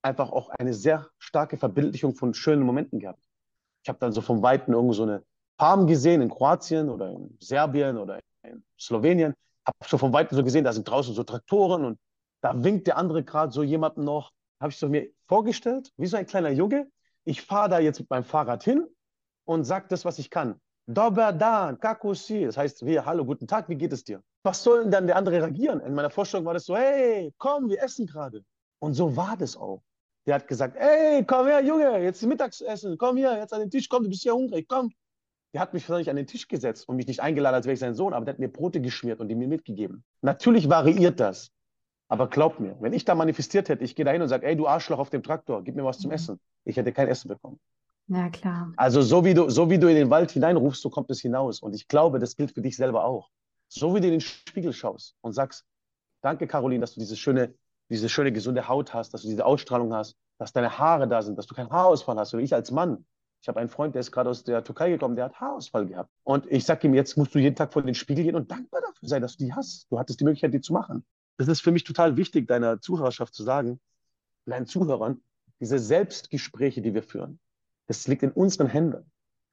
[0.01, 3.23] einfach auch eine sehr starke Verbildlichung von schönen Momenten gehabt.
[3.83, 5.21] Ich habe dann so vom Weiten irgendwo so eine
[5.57, 9.35] Palm gesehen in Kroatien oder in Serbien oder in Slowenien.
[9.63, 11.99] Habe schon vom Weiten so gesehen, da sind draußen so Traktoren und
[12.41, 14.31] da winkt der andere gerade so jemanden noch.
[14.59, 16.89] Habe ich so mir vorgestellt, wie so ein kleiner Junge.
[17.25, 18.87] Ich fahre da jetzt mit meinem Fahrrad hin
[19.45, 20.59] und sage das, was ich kann.
[20.87, 22.45] Dober da, kakusi.
[22.45, 24.21] Das heißt, wir, hallo, guten Tag, wie geht es dir?
[24.43, 25.81] Was soll denn dann der andere reagieren?
[25.81, 28.43] In meiner Vorstellung war das so, hey, komm, wir essen gerade.
[28.79, 29.83] Und so war das auch.
[30.25, 33.89] Der hat gesagt, hey, komm her, Junge, jetzt Mittagessen, komm hier, jetzt an den Tisch,
[33.89, 34.91] komm, du bist ja hungrig, komm.
[35.53, 37.79] Der hat mich vielleicht an den Tisch gesetzt und mich nicht eingeladen, als wäre ich
[37.79, 40.03] sein Sohn, aber der hat mir Brote geschmiert und die mir mitgegeben.
[40.21, 41.51] Natürlich variiert das.
[42.09, 44.55] Aber glaub mir, wenn ich da manifestiert hätte, ich gehe da hin und sage, ey,
[44.55, 46.15] du Arschloch auf dem Traktor, gib mir was zum mhm.
[46.15, 46.39] Essen.
[46.63, 47.59] Ich hätte kein Essen bekommen.
[48.07, 48.71] Ja, klar.
[48.77, 51.59] Also so wie, du, so wie du in den Wald hineinrufst, so kommt es hinaus.
[51.59, 53.29] Und ich glaube, das gilt für dich selber auch.
[53.67, 55.65] So wie du in den Spiegel schaust und sagst,
[56.21, 57.53] danke Caroline, dass du diese schöne,
[57.89, 61.37] diese schöne gesunde Haut hast, dass du diese Ausstrahlung hast, dass deine Haare da sind,
[61.37, 62.33] dass du keinen Haarausfall hast.
[62.33, 63.05] Oder ich als Mann.
[63.41, 66.09] Ich habe einen Freund, der ist gerade aus der Türkei gekommen, der hat Haarausfall gehabt.
[66.23, 68.81] Und ich sage ihm, jetzt musst du jeden Tag vor den Spiegel gehen und dankbar
[68.81, 69.91] dafür sein, dass du die hast.
[69.91, 71.05] Du hattest die Möglichkeit, die zu machen
[71.37, 73.79] das ist für mich total wichtig, deiner Zuhörerschaft zu sagen,
[74.45, 75.21] deinen Zuhörern,
[75.59, 77.39] diese Selbstgespräche, die wir führen,
[77.87, 79.11] das liegt in unseren Händen.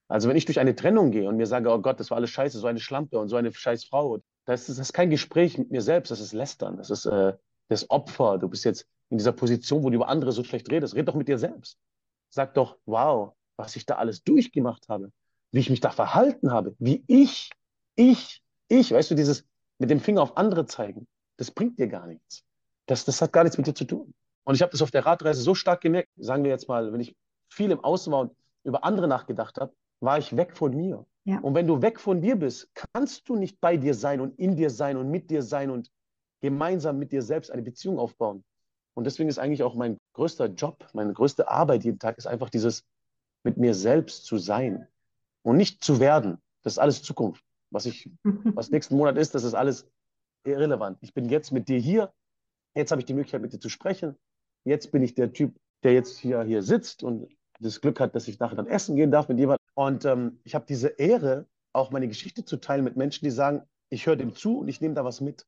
[0.08, 2.30] Also wenn ich durch eine Trennung gehe und mir sage, oh Gott, das war alles
[2.30, 5.56] scheiße, so eine Schlampe und so eine scheiß Frau, das ist, das ist kein Gespräch
[5.56, 7.32] mit mir selbst, das ist Lästern, das ist äh,
[7.68, 8.38] das Opfer.
[8.38, 10.94] Du bist jetzt in dieser Position, wo du über andere so schlecht redest.
[10.94, 11.78] Red doch mit dir selbst.
[12.28, 15.10] Sag doch, wow, was ich da alles durchgemacht habe,
[15.52, 17.50] wie ich mich da verhalten habe, wie ich,
[17.94, 19.44] ich, ich, weißt du, dieses
[19.78, 21.06] mit dem Finger auf andere zeigen
[21.36, 22.44] das bringt dir gar nichts.
[22.86, 24.14] Das, das hat gar nichts mit dir zu tun.
[24.44, 27.00] Und ich habe das auf der Radreise so stark gemerkt, sagen wir jetzt mal, wenn
[27.00, 27.16] ich
[27.48, 31.06] viel im Außen war und über andere nachgedacht habe, war ich weg von mir.
[31.24, 31.38] Ja.
[31.40, 34.56] Und wenn du weg von dir bist, kannst du nicht bei dir sein und in
[34.56, 35.90] dir sein und mit dir sein und
[36.42, 38.44] gemeinsam mit dir selbst eine Beziehung aufbauen.
[38.94, 42.50] Und deswegen ist eigentlich auch mein größter Job, meine größte Arbeit jeden Tag, ist einfach
[42.50, 42.84] dieses
[43.42, 44.86] mit mir selbst zu sein
[45.42, 46.38] und nicht zu werden.
[46.62, 47.42] Das ist alles Zukunft.
[47.70, 49.88] Was ich, was nächsten Monat ist, das ist alles
[50.46, 50.98] irrelevant.
[51.00, 52.12] Ich bin jetzt mit dir hier.
[52.74, 54.16] Jetzt habe ich die Möglichkeit, mit dir zu sprechen.
[54.64, 57.28] Jetzt bin ich der Typ, der jetzt hier, hier sitzt und
[57.60, 59.64] das Glück hat, dass ich nachher dann essen gehen darf mit jemandem.
[59.74, 63.62] Und ähm, ich habe diese Ehre, auch meine Geschichte zu teilen mit Menschen, die sagen,
[63.90, 65.46] ich höre dem zu und ich nehme da was mit.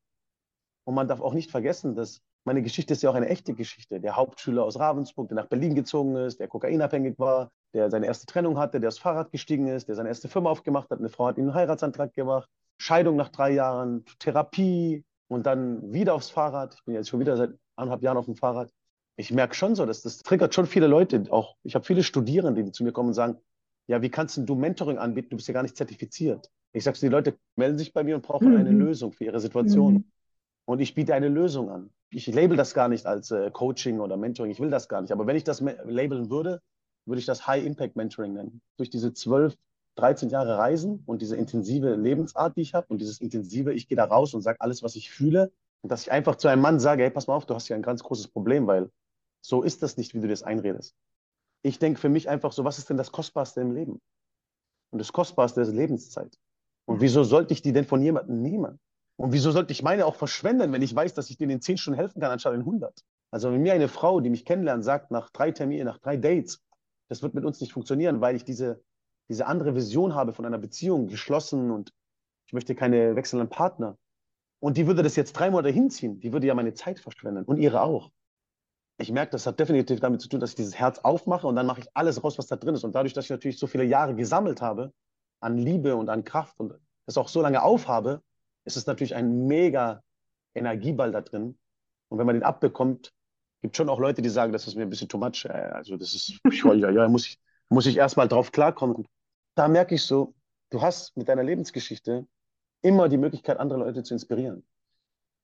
[0.84, 4.00] Und man darf auch nicht vergessen, dass meine Geschichte ist ja auch eine echte Geschichte.
[4.00, 8.26] Der Hauptschüler aus Ravensburg, der nach Berlin gezogen ist, der kokainabhängig war, der seine erste
[8.26, 11.26] Trennung hatte, der aufs Fahrrad gestiegen ist, der seine erste Firma aufgemacht hat, eine Frau
[11.26, 16.74] hat ihm einen Heiratsantrag gemacht, Scheidung nach drei Jahren, Therapie und dann wieder aufs Fahrrad.
[16.74, 18.70] Ich bin jetzt schon wieder seit anderthalb Jahren auf dem Fahrrad.
[19.16, 21.24] Ich merke schon so, dass das triggert schon viele Leute.
[21.30, 23.38] Auch ich habe viele Studierende, die zu mir kommen und sagen,
[23.86, 25.30] ja, wie kannst du Mentoring anbieten?
[25.30, 26.50] Du bist ja gar nicht zertifiziert.
[26.72, 28.58] Ich sage, die Leute melden sich bei mir und brauchen mhm.
[28.58, 29.94] eine Lösung für ihre Situation.
[29.94, 30.04] Mhm.
[30.66, 31.90] Und ich biete eine Lösung an.
[32.10, 34.50] Ich label das gar nicht als äh, Coaching oder Mentoring.
[34.50, 35.12] Ich will das gar nicht.
[35.12, 36.60] Aber wenn ich das labeln würde,
[37.06, 38.60] würde ich das High Impact Mentoring nennen.
[38.76, 39.56] Durch diese zwölf,
[39.96, 43.96] 13 Jahre Reisen und diese intensive Lebensart, die ich habe und dieses intensive, ich gehe
[43.96, 45.52] da raus und sage alles, was ich fühle.
[45.82, 47.76] Und dass ich einfach zu einem Mann sage, hey, pass mal auf, du hast hier
[47.76, 48.90] ein ganz großes Problem, weil
[49.40, 50.96] so ist das nicht, wie du das einredest.
[51.62, 54.00] Ich denke für mich einfach so, was ist denn das Kostbarste im Leben?
[54.90, 56.38] Und das Kostbarste ist Lebenszeit.
[56.86, 58.78] Und wieso sollte ich die denn von jemandem nehmen?
[59.16, 61.78] Und wieso sollte ich meine auch verschwenden, wenn ich weiß, dass ich denen in zehn
[61.78, 63.02] Stunden helfen kann, anstatt in 100?
[63.30, 66.62] Also wenn mir eine Frau, die mich kennenlernt, sagt, nach drei Terminen, nach drei Dates,
[67.08, 68.82] das wird mit uns nicht funktionieren, weil ich diese,
[69.28, 71.92] diese andere Vision habe von einer Beziehung, geschlossen und
[72.46, 73.98] ich möchte keine wechselnden Partner.
[74.60, 77.58] Und die würde das jetzt drei Monate hinziehen, die würde ja meine Zeit verschwenden und
[77.58, 78.10] ihre auch.
[78.98, 81.66] Ich merke, das hat definitiv damit zu tun, dass ich dieses Herz aufmache und dann
[81.66, 82.84] mache ich alles raus, was da drin ist.
[82.84, 84.92] Und dadurch, dass ich natürlich so viele Jahre gesammelt habe
[85.40, 86.72] an Liebe und an Kraft und
[87.04, 88.22] das auch so lange aufhabe,
[88.64, 90.02] ist es natürlich ein mega
[90.54, 91.58] Energieball da drin.
[92.08, 93.12] Und wenn man den abbekommt,
[93.62, 95.44] gibt schon auch Leute, die sagen, das ist mir ein bisschen too much.
[95.44, 99.06] Äh, also das ist, ja, ja, muss ich, muss ich erstmal drauf klarkommen.
[99.56, 100.34] Da merke ich so,
[100.70, 102.28] du hast mit deiner Lebensgeschichte
[102.82, 104.64] immer die Möglichkeit, andere Leute zu inspirieren.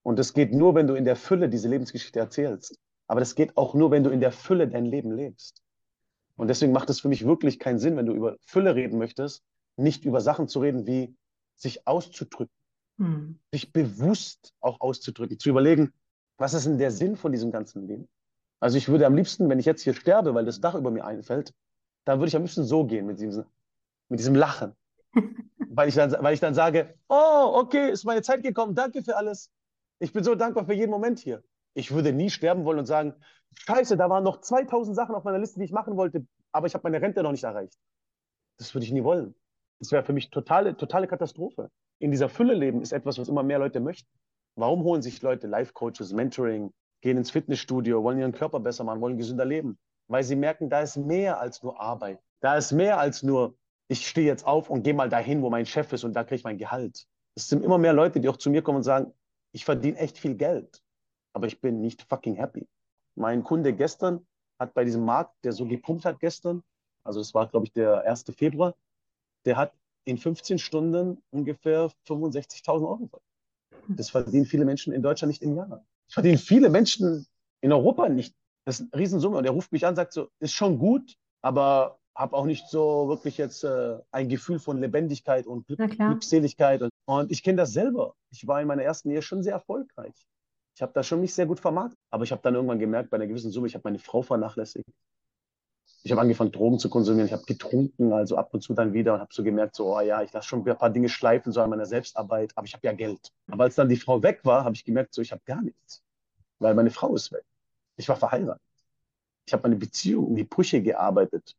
[0.05, 2.79] Und das geht nur, wenn du in der Fülle diese Lebensgeschichte erzählst.
[3.09, 5.61] Aber das geht auch nur, wenn du in der Fülle dein Leben lebst.
[6.37, 9.43] Und deswegen macht es für mich wirklich keinen Sinn, wenn du über Fülle reden möchtest,
[9.77, 11.17] nicht über Sachen zu reden wie
[11.57, 12.55] sich auszudrücken
[12.99, 13.39] hm.
[13.51, 15.93] Sich bewusst auch auszudrücken, zu überlegen,
[16.39, 18.09] was ist denn der Sinn von diesem ganzen Leben?
[18.61, 21.05] Also ich würde am liebsten, wenn ich jetzt hier sterbe, weil das Dach über mir
[21.05, 21.53] einfällt,
[22.05, 23.45] dann würde ich am liebsten so gehen mit diesem,
[24.13, 24.77] mit diesem Lachen.
[25.71, 29.17] weil, ich dann, weil ich dann sage, oh, okay, ist meine Zeit gekommen, danke für
[29.17, 29.51] alles.
[29.99, 31.43] Ich bin so dankbar für jeden Moment hier.
[31.75, 33.15] Ich würde nie sterben wollen und sagen,
[33.55, 36.75] scheiße, da waren noch 2000 Sachen auf meiner Liste, die ich machen wollte, aber ich
[36.75, 37.79] habe meine Rente noch nicht erreicht.
[38.59, 39.35] Das würde ich nie wollen.
[39.79, 41.71] Das wäre für mich totale, totale Katastrophe.
[41.99, 44.11] In dieser Fülle leben ist etwas, was immer mehr Leute möchten.
[44.57, 49.17] Warum holen sich Leute Life-Coaches, Mentoring, gehen ins Fitnessstudio, wollen ihren Körper besser machen, wollen
[49.17, 49.79] gesünder leben?
[50.09, 52.21] Weil sie merken, da ist mehr als nur Arbeit.
[52.41, 53.57] Da ist mehr als nur,
[53.89, 56.37] ich stehe jetzt auf und gehe mal dahin, wo mein Chef ist und da kriege
[56.37, 57.07] ich mein Gehalt.
[57.35, 59.13] Es sind immer mehr Leute, die auch zu mir kommen und sagen,
[59.53, 60.83] ich verdiene echt viel Geld,
[61.35, 62.67] aber ich bin nicht fucking happy.
[63.15, 64.27] Mein Kunde gestern
[64.59, 66.63] hat bei diesem Markt, der so gepumpt hat gestern,
[67.05, 68.25] also es war, glaube ich, der 1.
[68.37, 68.75] Februar,
[69.45, 69.73] der hat
[70.05, 73.99] in 15 Stunden ungefähr 65.000 Euro verdient.
[73.99, 75.85] Das verdienen viele Menschen in Deutschland nicht im Jahr.
[76.07, 77.27] Das verdienen viele Menschen
[77.61, 78.35] in Europa nicht.
[78.65, 79.39] Das ist eine Riesensumme.
[79.39, 83.09] Und er ruft mich an, sagt so, ist schon gut, aber habe auch nicht so
[83.09, 86.83] wirklich jetzt äh, ein Gefühl von Lebendigkeit und Glück, Glückseligkeit.
[86.83, 88.15] Und, und ich kenne das selber.
[88.31, 90.15] Ich war in meiner ersten Ehe schon sehr erfolgreich.
[90.75, 91.99] Ich habe da schon mich sehr gut vermarktet.
[92.11, 94.87] Aber ich habe dann irgendwann gemerkt, bei einer gewissen Summe, ich habe meine Frau vernachlässigt
[96.05, 97.27] ich habe angefangen, Drogen zu konsumieren.
[97.27, 100.01] Ich habe getrunken, also ab und zu dann wieder und habe so gemerkt, so, oh
[100.01, 102.87] ja, ich lasse schon ein paar Dinge schleifen, so an meiner Selbstarbeit, aber ich habe
[102.87, 103.33] ja Geld.
[103.51, 106.03] Aber als dann die Frau weg war, habe ich gemerkt, so, ich habe gar nichts,
[106.59, 107.45] weil meine Frau ist weg.
[107.97, 108.63] Ich war verheiratet.
[109.47, 111.57] Ich habe meine Beziehung in die Brüche gearbeitet,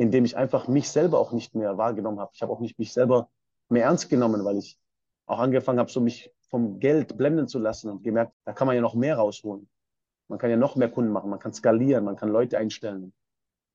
[0.00, 2.30] indem ich einfach mich selber auch nicht mehr wahrgenommen habe.
[2.32, 3.28] Ich habe auch nicht mich selber
[3.68, 4.78] mehr ernst genommen, weil ich
[5.26, 8.74] auch angefangen habe, so mich vom Geld blenden zu lassen und gemerkt, da kann man
[8.74, 9.68] ja noch mehr rausholen.
[10.28, 13.12] Man kann ja noch mehr Kunden machen, man kann skalieren, man kann Leute einstellen.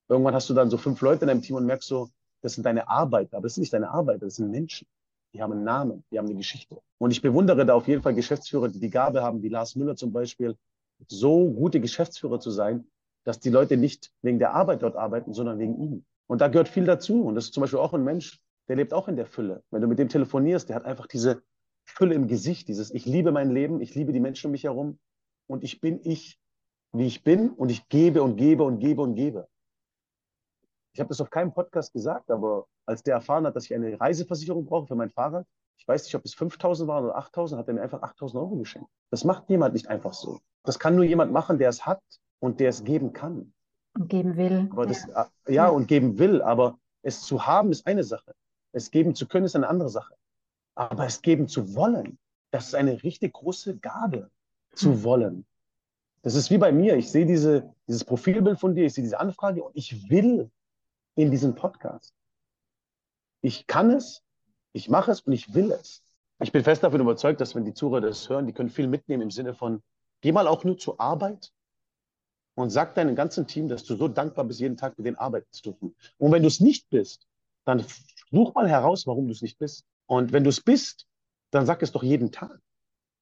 [0.10, 2.10] Irgendwann hast du dann so fünf Leute in deinem Team und merkst so,
[2.42, 4.88] das sind deine Arbeiter, aber das sind nicht deine Arbeiter, das sind Menschen.
[5.32, 6.82] Die haben einen Namen, die haben eine Geschichte.
[6.98, 9.96] Und ich bewundere da auf jeden Fall Geschäftsführer, die die Gabe haben, wie Lars Müller
[9.96, 10.58] zum Beispiel,
[11.08, 12.88] so gute Geschäftsführer zu sein,
[13.26, 16.06] dass die Leute nicht wegen der Arbeit dort arbeiten, sondern wegen ihm.
[16.28, 17.24] Und da gehört viel dazu.
[17.24, 19.64] Und das ist zum Beispiel auch ein Mensch, der lebt auch in der Fülle.
[19.72, 21.44] Wenn du mit dem telefonierst, der hat einfach diese
[21.84, 25.00] Fülle im Gesicht, dieses Ich liebe mein Leben, ich liebe die Menschen um mich herum
[25.48, 26.40] und ich bin ich,
[26.92, 29.48] wie ich bin und ich gebe und gebe und gebe und gebe
[30.96, 34.00] ich habe das auf keinem Podcast gesagt, aber als der erfahren hat, dass ich eine
[34.00, 35.46] Reiseversicherung brauche für mein Fahrrad,
[35.76, 38.56] ich weiß nicht, ob es 5000 waren oder 8000, hat er mir einfach 8000 Euro
[38.56, 38.90] geschenkt.
[39.12, 40.40] Das macht jemand nicht einfach so.
[40.64, 42.02] Das kann nur jemand machen, der es hat
[42.40, 43.54] und der es geben kann.
[43.96, 44.68] Und geben will.
[44.72, 45.30] Aber das, ja.
[45.48, 48.36] Äh, ja, und geben will, aber es zu haben ist eine Sache.
[48.72, 50.16] Es geben zu können ist eine andere Sache.
[50.76, 52.18] Aber es geben zu wollen,
[52.52, 54.30] das ist eine richtig große Gabe,
[54.74, 55.04] zu hm.
[55.04, 55.46] wollen.
[56.22, 56.98] Das ist wie bei mir.
[56.98, 60.50] Ich sehe diese, dieses Profilbild von dir, ich sehe diese Anfrage und ich will
[61.16, 62.14] in diesem Podcast.
[63.42, 64.24] Ich kann es,
[64.74, 66.04] ich mache es und ich will es.
[66.40, 69.24] ich bin fest davon überzeugt, dass wenn die Zuhörer das hören, die können viel mitnehmen
[69.24, 69.82] im Sinne von,
[70.22, 71.54] geh mal auch nur zur Arbeit
[72.56, 75.48] und sag deinem ganzen Team, dass du so dankbar bist, jeden Tag mit denen arbeiten
[75.52, 75.96] zu dürfen.
[76.18, 77.28] Und wenn du es nicht bist,
[77.66, 77.86] dann
[78.32, 79.86] such mal heraus, warum du es nicht bist.
[80.08, 81.06] Und wenn du es bist,
[81.52, 82.60] dann sag es doch jeden Tag.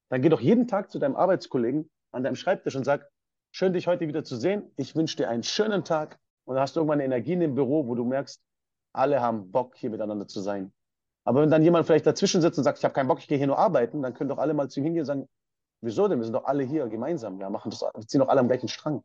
[0.09, 3.09] Dann geh doch jeden Tag zu deinem Arbeitskollegen an deinem Schreibtisch und sag,
[3.51, 4.71] schön dich heute wieder zu sehen.
[4.75, 6.19] Ich wünsche dir einen schönen Tag.
[6.45, 8.41] Und dann hast du irgendwann eine Energie in dem Büro, wo du merkst,
[8.93, 10.71] alle haben Bock, hier miteinander zu sein.
[11.23, 13.37] Aber wenn dann jemand vielleicht dazwischen sitzt und sagt, ich habe keinen Bock, ich gehe
[13.37, 15.29] hier nur arbeiten, dann können doch alle mal zu ihm hingehen und sagen,
[15.81, 16.19] wieso denn?
[16.19, 17.39] Wir sind doch alle hier gemeinsam.
[17.39, 19.03] Ja, machen das, wir ziehen doch alle am gleichen Strang.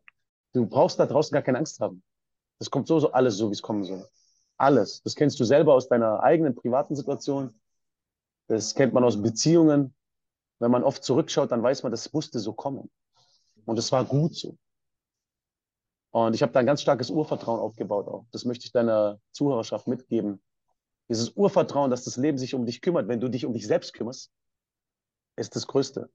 [0.53, 2.03] Du brauchst da draußen gar keine Angst haben.
[2.59, 4.07] Das kommt so, so alles so, wie es kommen soll.
[4.57, 5.01] Alles.
[5.03, 7.59] Das kennst du selber aus deiner eigenen privaten Situation.
[8.47, 9.93] Das kennt man aus Beziehungen.
[10.59, 12.89] Wenn man oft zurückschaut, dann weiß man, das musste so kommen.
[13.65, 14.57] Und es war gut so.
[16.11, 18.25] Und ich habe da ein ganz starkes Urvertrauen aufgebaut auch.
[18.31, 20.41] Das möchte ich deiner Zuhörerschaft mitgeben.
[21.07, 23.93] Dieses Urvertrauen, dass das Leben sich um dich kümmert, wenn du dich um dich selbst
[23.93, 24.31] kümmerst,
[25.35, 26.09] ist das Größte.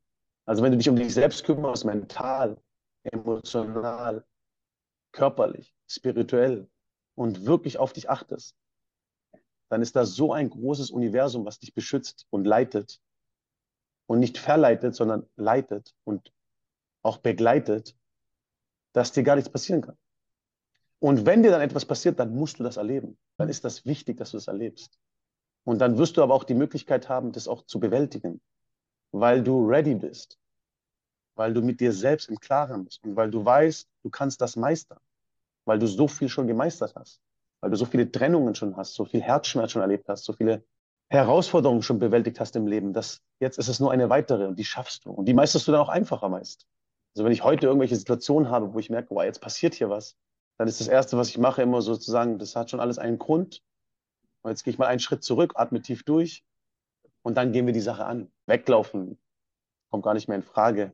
[0.45, 2.59] Also wenn du dich um dich selbst kümmerst, mental,
[3.05, 4.25] emotional,
[5.13, 6.69] körperlich, spirituell
[7.15, 8.57] und wirklich auf dich achtest,
[9.69, 13.01] dann ist da so ein großes Universum, was dich beschützt und leitet
[14.07, 16.33] und nicht verleitet, sondern leitet und
[17.03, 17.97] auch begleitet,
[18.93, 19.97] dass dir gar nichts passieren kann.
[21.01, 23.19] Und wenn dir dann etwas passiert, dann musst du das erleben.
[23.37, 24.99] Dann ist das wichtig, dass du das erlebst.
[25.65, 28.41] Und dann wirst du aber auch die Möglichkeit haben, das auch zu bewältigen,
[29.13, 30.39] weil du ready bist,
[31.35, 34.57] weil du mit dir selbst im Klaren bist und weil du weißt, du kannst das
[34.57, 34.99] meistern,
[35.64, 37.20] weil du so viel schon gemeistert hast,
[37.61, 40.64] weil du so viele Trennungen schon hast, so viel Herzschmerz schon erlebt hast, so viele
[41.09, 44.64] Herausforderungen schon bewältigt hast im Leben, dass jetzt ist es nur eine weitere und die
[44.64, 45.11] schaffst du.
[45.11, 46.66] Und die meisterst du dann auch einfacher meist.
[47.14, 50.16] Also wenn ich heute irgendwelche Situationen habe, wo ich merke, wow, jetzt passiert hier was,
[50.59, 53.62] dann ist das Erste, was ich mache, immer sozusagen, das hat schon alles einen Grund.
[54.43, 56.45] Und jetzt gehe ich mal einen Schritt zurück, atme tief durch
[57.22, 58.30] und dann gehen wir die Sache an.
[58.47, 59.18] Weglaufen
[59.91, 60.93] kommt gar nicht mehr in Frage.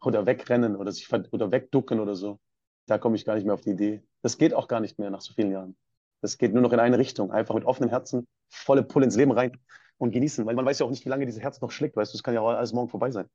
[0.00, 2.38] Oder wegrennen oder sich oder wegducken oder so.
[2.86, 4.02] Da komme ich gar nicht mehr auf die Idee.
[4.22, 5.76] Das geht auch gar nicht mehr nach so vielen Jahren.
[6.20, 7.30] Das geht nur noch in eine Richtung.
[7.30, 9.52] Einfach mit offenem Herzen, volle Pulle ins Leben rein
[9.98, 10.46] und genießen.
[10.46, 11.96] Weil man weiß ja auch nicht, wie lange dieses Herz noch schlägt.
[11.96, 13.26] Weißt du, es kann ja auch alles morgen vorbei sein.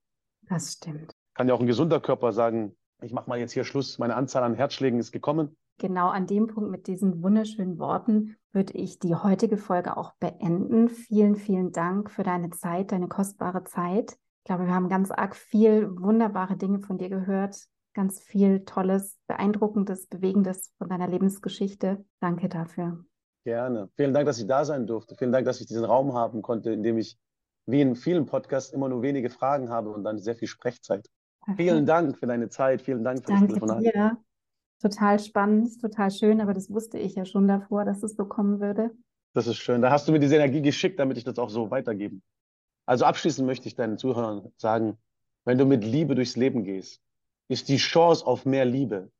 [0.50, 1.14] Das stimmt.
[1.34, 4.44] Kann ja auch ein gesunder Körper sagen, ich mache mal jetzt hier Schluss, meine Anzahl
[4.44, 5.58] an Herzschlägen ist gekommen.
[5.80, 10.88] Genau an dem Punkt mit diesen wunderschönen Worten würde ich die heutige Folge auch beenden.
[10.88, 14.18] Vielen, vielen Dank für deine Zeit, deine kostbare Zeit.
[14.44, 19.18] Ich glaube, wir haben ganz arg viel wunderbare Dinge von dir gehört, ganz viel Tolles,
[19.28, 22.04] Beeindruckendes, Bewegendes von deiner Lebensgeschichte.
[22.20, 23.06] Danke dafür.
[23.46, 23.90] Gerne.
[23.96, 25.16] Vielen Dank, dass ich da sein durfte.
[25.16, 27.18] Vielen Dank, dass ich diesen Raum haben konnte, in dem ich
[27.68, 31.08] wie in vielen Podcasts immer nur wenige Fragen habe und dann sehr viel Sprechzeit.
[31.56, 33.82] Vielen Dank für deine Zeit, vielen Dank für Danke das Telefonat.
[33.82, 34.18] Dir.
[34.82, 38.60] Total spannend, total schön, aber das wusste ich ja schon davor, dass es so kommen
[38.60, 38.92] würde.
[39.34, 39.82] Das ist schön.
[39.82, 42.22] Da hast du mir diese Energie geschickt, damit ich das auch so weitergeben.
[42.86, 44.98] Also abschließend möchte ich deinen Zuhörern sagen,
[45.46, 47.02] wenn du mit Liebe durchs Leben gehst,
[47.48, 49.12] ist die Chance auf mehr Liebe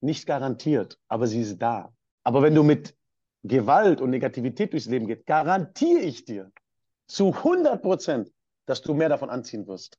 [0.00, 1.92] nicht garantiert, aber sie ist da.
[2.24, 2.94] Aber wenn du mit
[3.42, 6.50] Gewalt und Negativität durchs Leben gehst, garantiere ich dir
[7.06, 8.32] zu 100 Prozent,
[8.66, 9.98] dass du mehr davon anziehen wirst.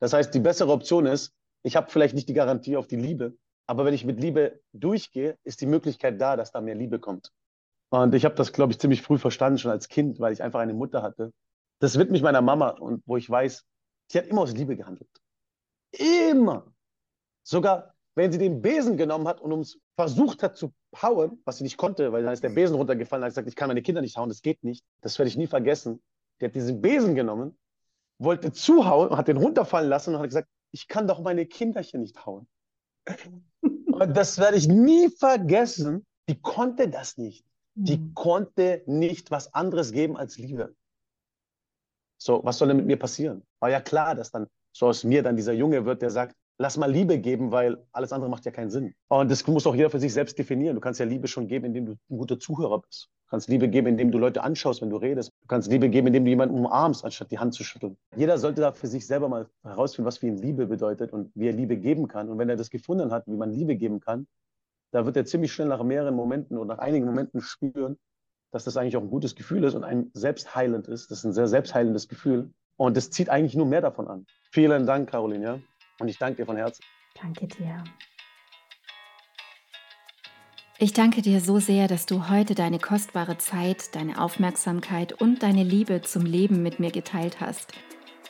[0.00, 1.32] Das heißt, die bessere Option ist,
[1.62, 3.36] ich habe vielleicht nicht die Garantie auf die Liebe,
[3.66, 7.32] aber wenn ich mit Liebe durchgehe, ist die Möglichkeit da, dass da mehr Liebe kommt.
[7.90, 10.60] Und ich habe das, glaube ich, ziemlich früh verstanden, schon als Kind, weil ich einfach
[10.60, 11.32] eine Mutter hatte.
[11.80, 13.64] Das wird mich meiner Mama und wo ich weiß,
[14.08, 15.10] sie hat immer aus Liebe gehandelt.
[15.92, 16.72] Immer.
[17.42, 21.64] Sogar wenn sie den Besen genommen hat und uns versucht hat zu hauen, was sie
[21.64, 24.16] nicht konnte, weil dann ist der Besen runtergefallen, hat gesagt, ich kann meine Kinder nicht
[24.16, 24.84] hauen, das geht nicht.
[25.02, 26.02] Das werde ich nie vergessen.
[26.40, 27.56] Die hat diesen Besen genommen
[28.18, 32.00] wollte zuhauen und hat den runterfallen lassen und hat gesagt, ich kann doch meine Kinderchen
[32.00, 32.48] nicht hauen.
[33.62, 36.04] und das werde ich nie vergessen.
[36.28, 37.44] Die konnte das nicht.
[37.74, 38.14] Die mhm.
[38.14, 40.74] konnte nicht was anderes geben als Liebe.
[42.18, 43.42] So, was soll denn mit mir passieren?
[43.60, 46.76] War ja klar, dass dann so aus mir dann dieser Junge wird, der sagt, lass
[46.76, 48.94] mal Liebe geben, weil alles andere macht ja keinen Sinn.
[49.08, 50.74] Und das muss auch jeder für sich selbst definieren.
[50.74, 53.08] Du kannst ja Liebe schon geben, indem du ein guter Zuhörer bist.
[53.26, 55.30] Du kannst Liebe geben, indem du Leute anschaust, wenn du redest.
[55.42, 57.96] Du kannst Liebe geben, indem du jemanden umarmst, anstatt die Hand zu schütteln.
[58.16, 61.46] Jeder sollte da für sich selber mal herausfinden, was für ihn Liebe bedeutet und wie
[61.46, 62.28] er Liebe geben kann.
[62.28, 64.26] Und wenn er das gefunden hat, wie man Liebe geben kann,
[64.90, 67.98] da wird er ziemlich schnell nach mehreren Momenten oder nach einigen Momenten spüren,
[68.50, 71.10] dass das eigentlich auch ein gutes Gefühl ist und ein selbstheilend ist.
[71.10, 72.52] Das ist ein sehr selbstheilendes Gefühl.
[72.76, 74.26] Und das zieht eigentlich nur mehr davon an.
[74.52, 75.44] Vielen Dank, Caroline.
[75.44, 75.58] Ja?
[76.00, 76.82] Und ich danke dir von Herzen.
[77.20, 77.84] Danke dir.
[80.80, 85.64] Ich danke dir so sehr, dass du heute deine kostbare Zeit, deine Aufmerksamkeit und deine
[85.64, 87.72] Liebe zum Leben mit mir geteilt hast.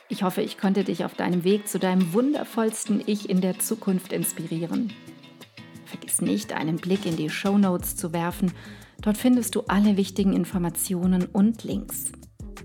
[0.07, 4.11] Ich hoffe, ich konnte dich auf deinem Weg zu deinem wundervollsten Ich in der Zukunft
[4.11, 4.91] inspirieren.
[5.85, 8.51] Vergiss nicht, einen Blick in die Show Notes zu werfen.
[9.01, 12.11] Dort findest du alle wichtigen Informationen und Links.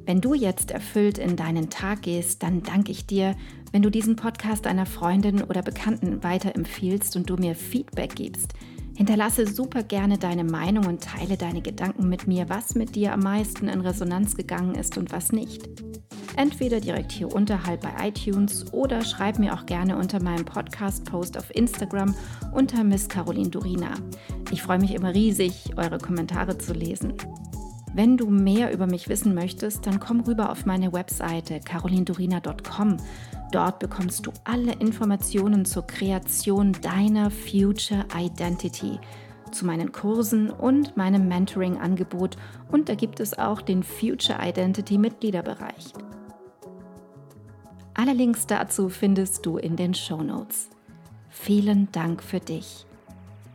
[0.06, 3.36] Wenn du jetzt erfüllt in deinen Tag gehst, dann danke ich dir,
[3.72, 8.52] wenn du diesen Podcast einer Freundin oder Bekannten weiterempfiehlst und du mir Feedback gibst.
[8.96, 13.20] Hinterlasse super gerne deine Meinung und teile deine Gedanken mit mir, was mit dir am
[13.20, 15.68] meisten in Resonanz gegangen ist und was nicht.
[16.36, 21.54] Entweder direkt hier unterhalb bei iTunes oder schreib mir auch gerne unter meinem Podcast-Post auf
[21.54, 22.14] Instagram
[22.52, 23.94] unter Miss Caroline Durina.
[24.50, 27.14] Ich freue mich immer riesig, eure Kommentare zu lesen.
[27.92, 32.96] Wenn du mehr über mich wissen möchtest, dann komm rüber auf meine Webseite carolindurina.com.
[33.52, 38.98] Dort bekommst du alle Informationen zur Kreation deiner Future Identity,
[39.52, 42.36] zu meinen Kursen und meinem Mentoring-Angebot
[42.72, 45.92] und da gibt es auch den Future Identity Mitgliederbereich.
[47.94, 50.68] Alle Links dazu findest du in den Show Notes.
[51.28, 52.86] Vielen Dank für dich.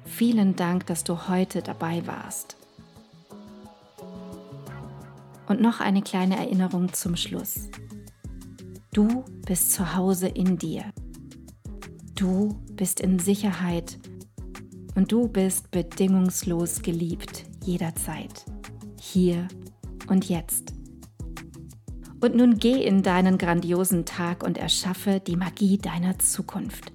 [0.10, 2.57] Vielen Dank, dass du heute dabei warst.
[5.47, 7.70] Und noch eine kleine Erinnerung zum Schluss.
[8.91, 10.84] Du bist zu Hause in dir.
[12.16, 13.97] Du bist in Sicherheit
[14.95, 18.45] und du bist bedingungslos geliebt jederzeit,
[18.99, 19.47] hier
[20.07, 20.74] und jetzt.
[22.20, 26.91] Und nun geh in deinen grandiosen Tag und erschaffe die Magie deiner Zukunft.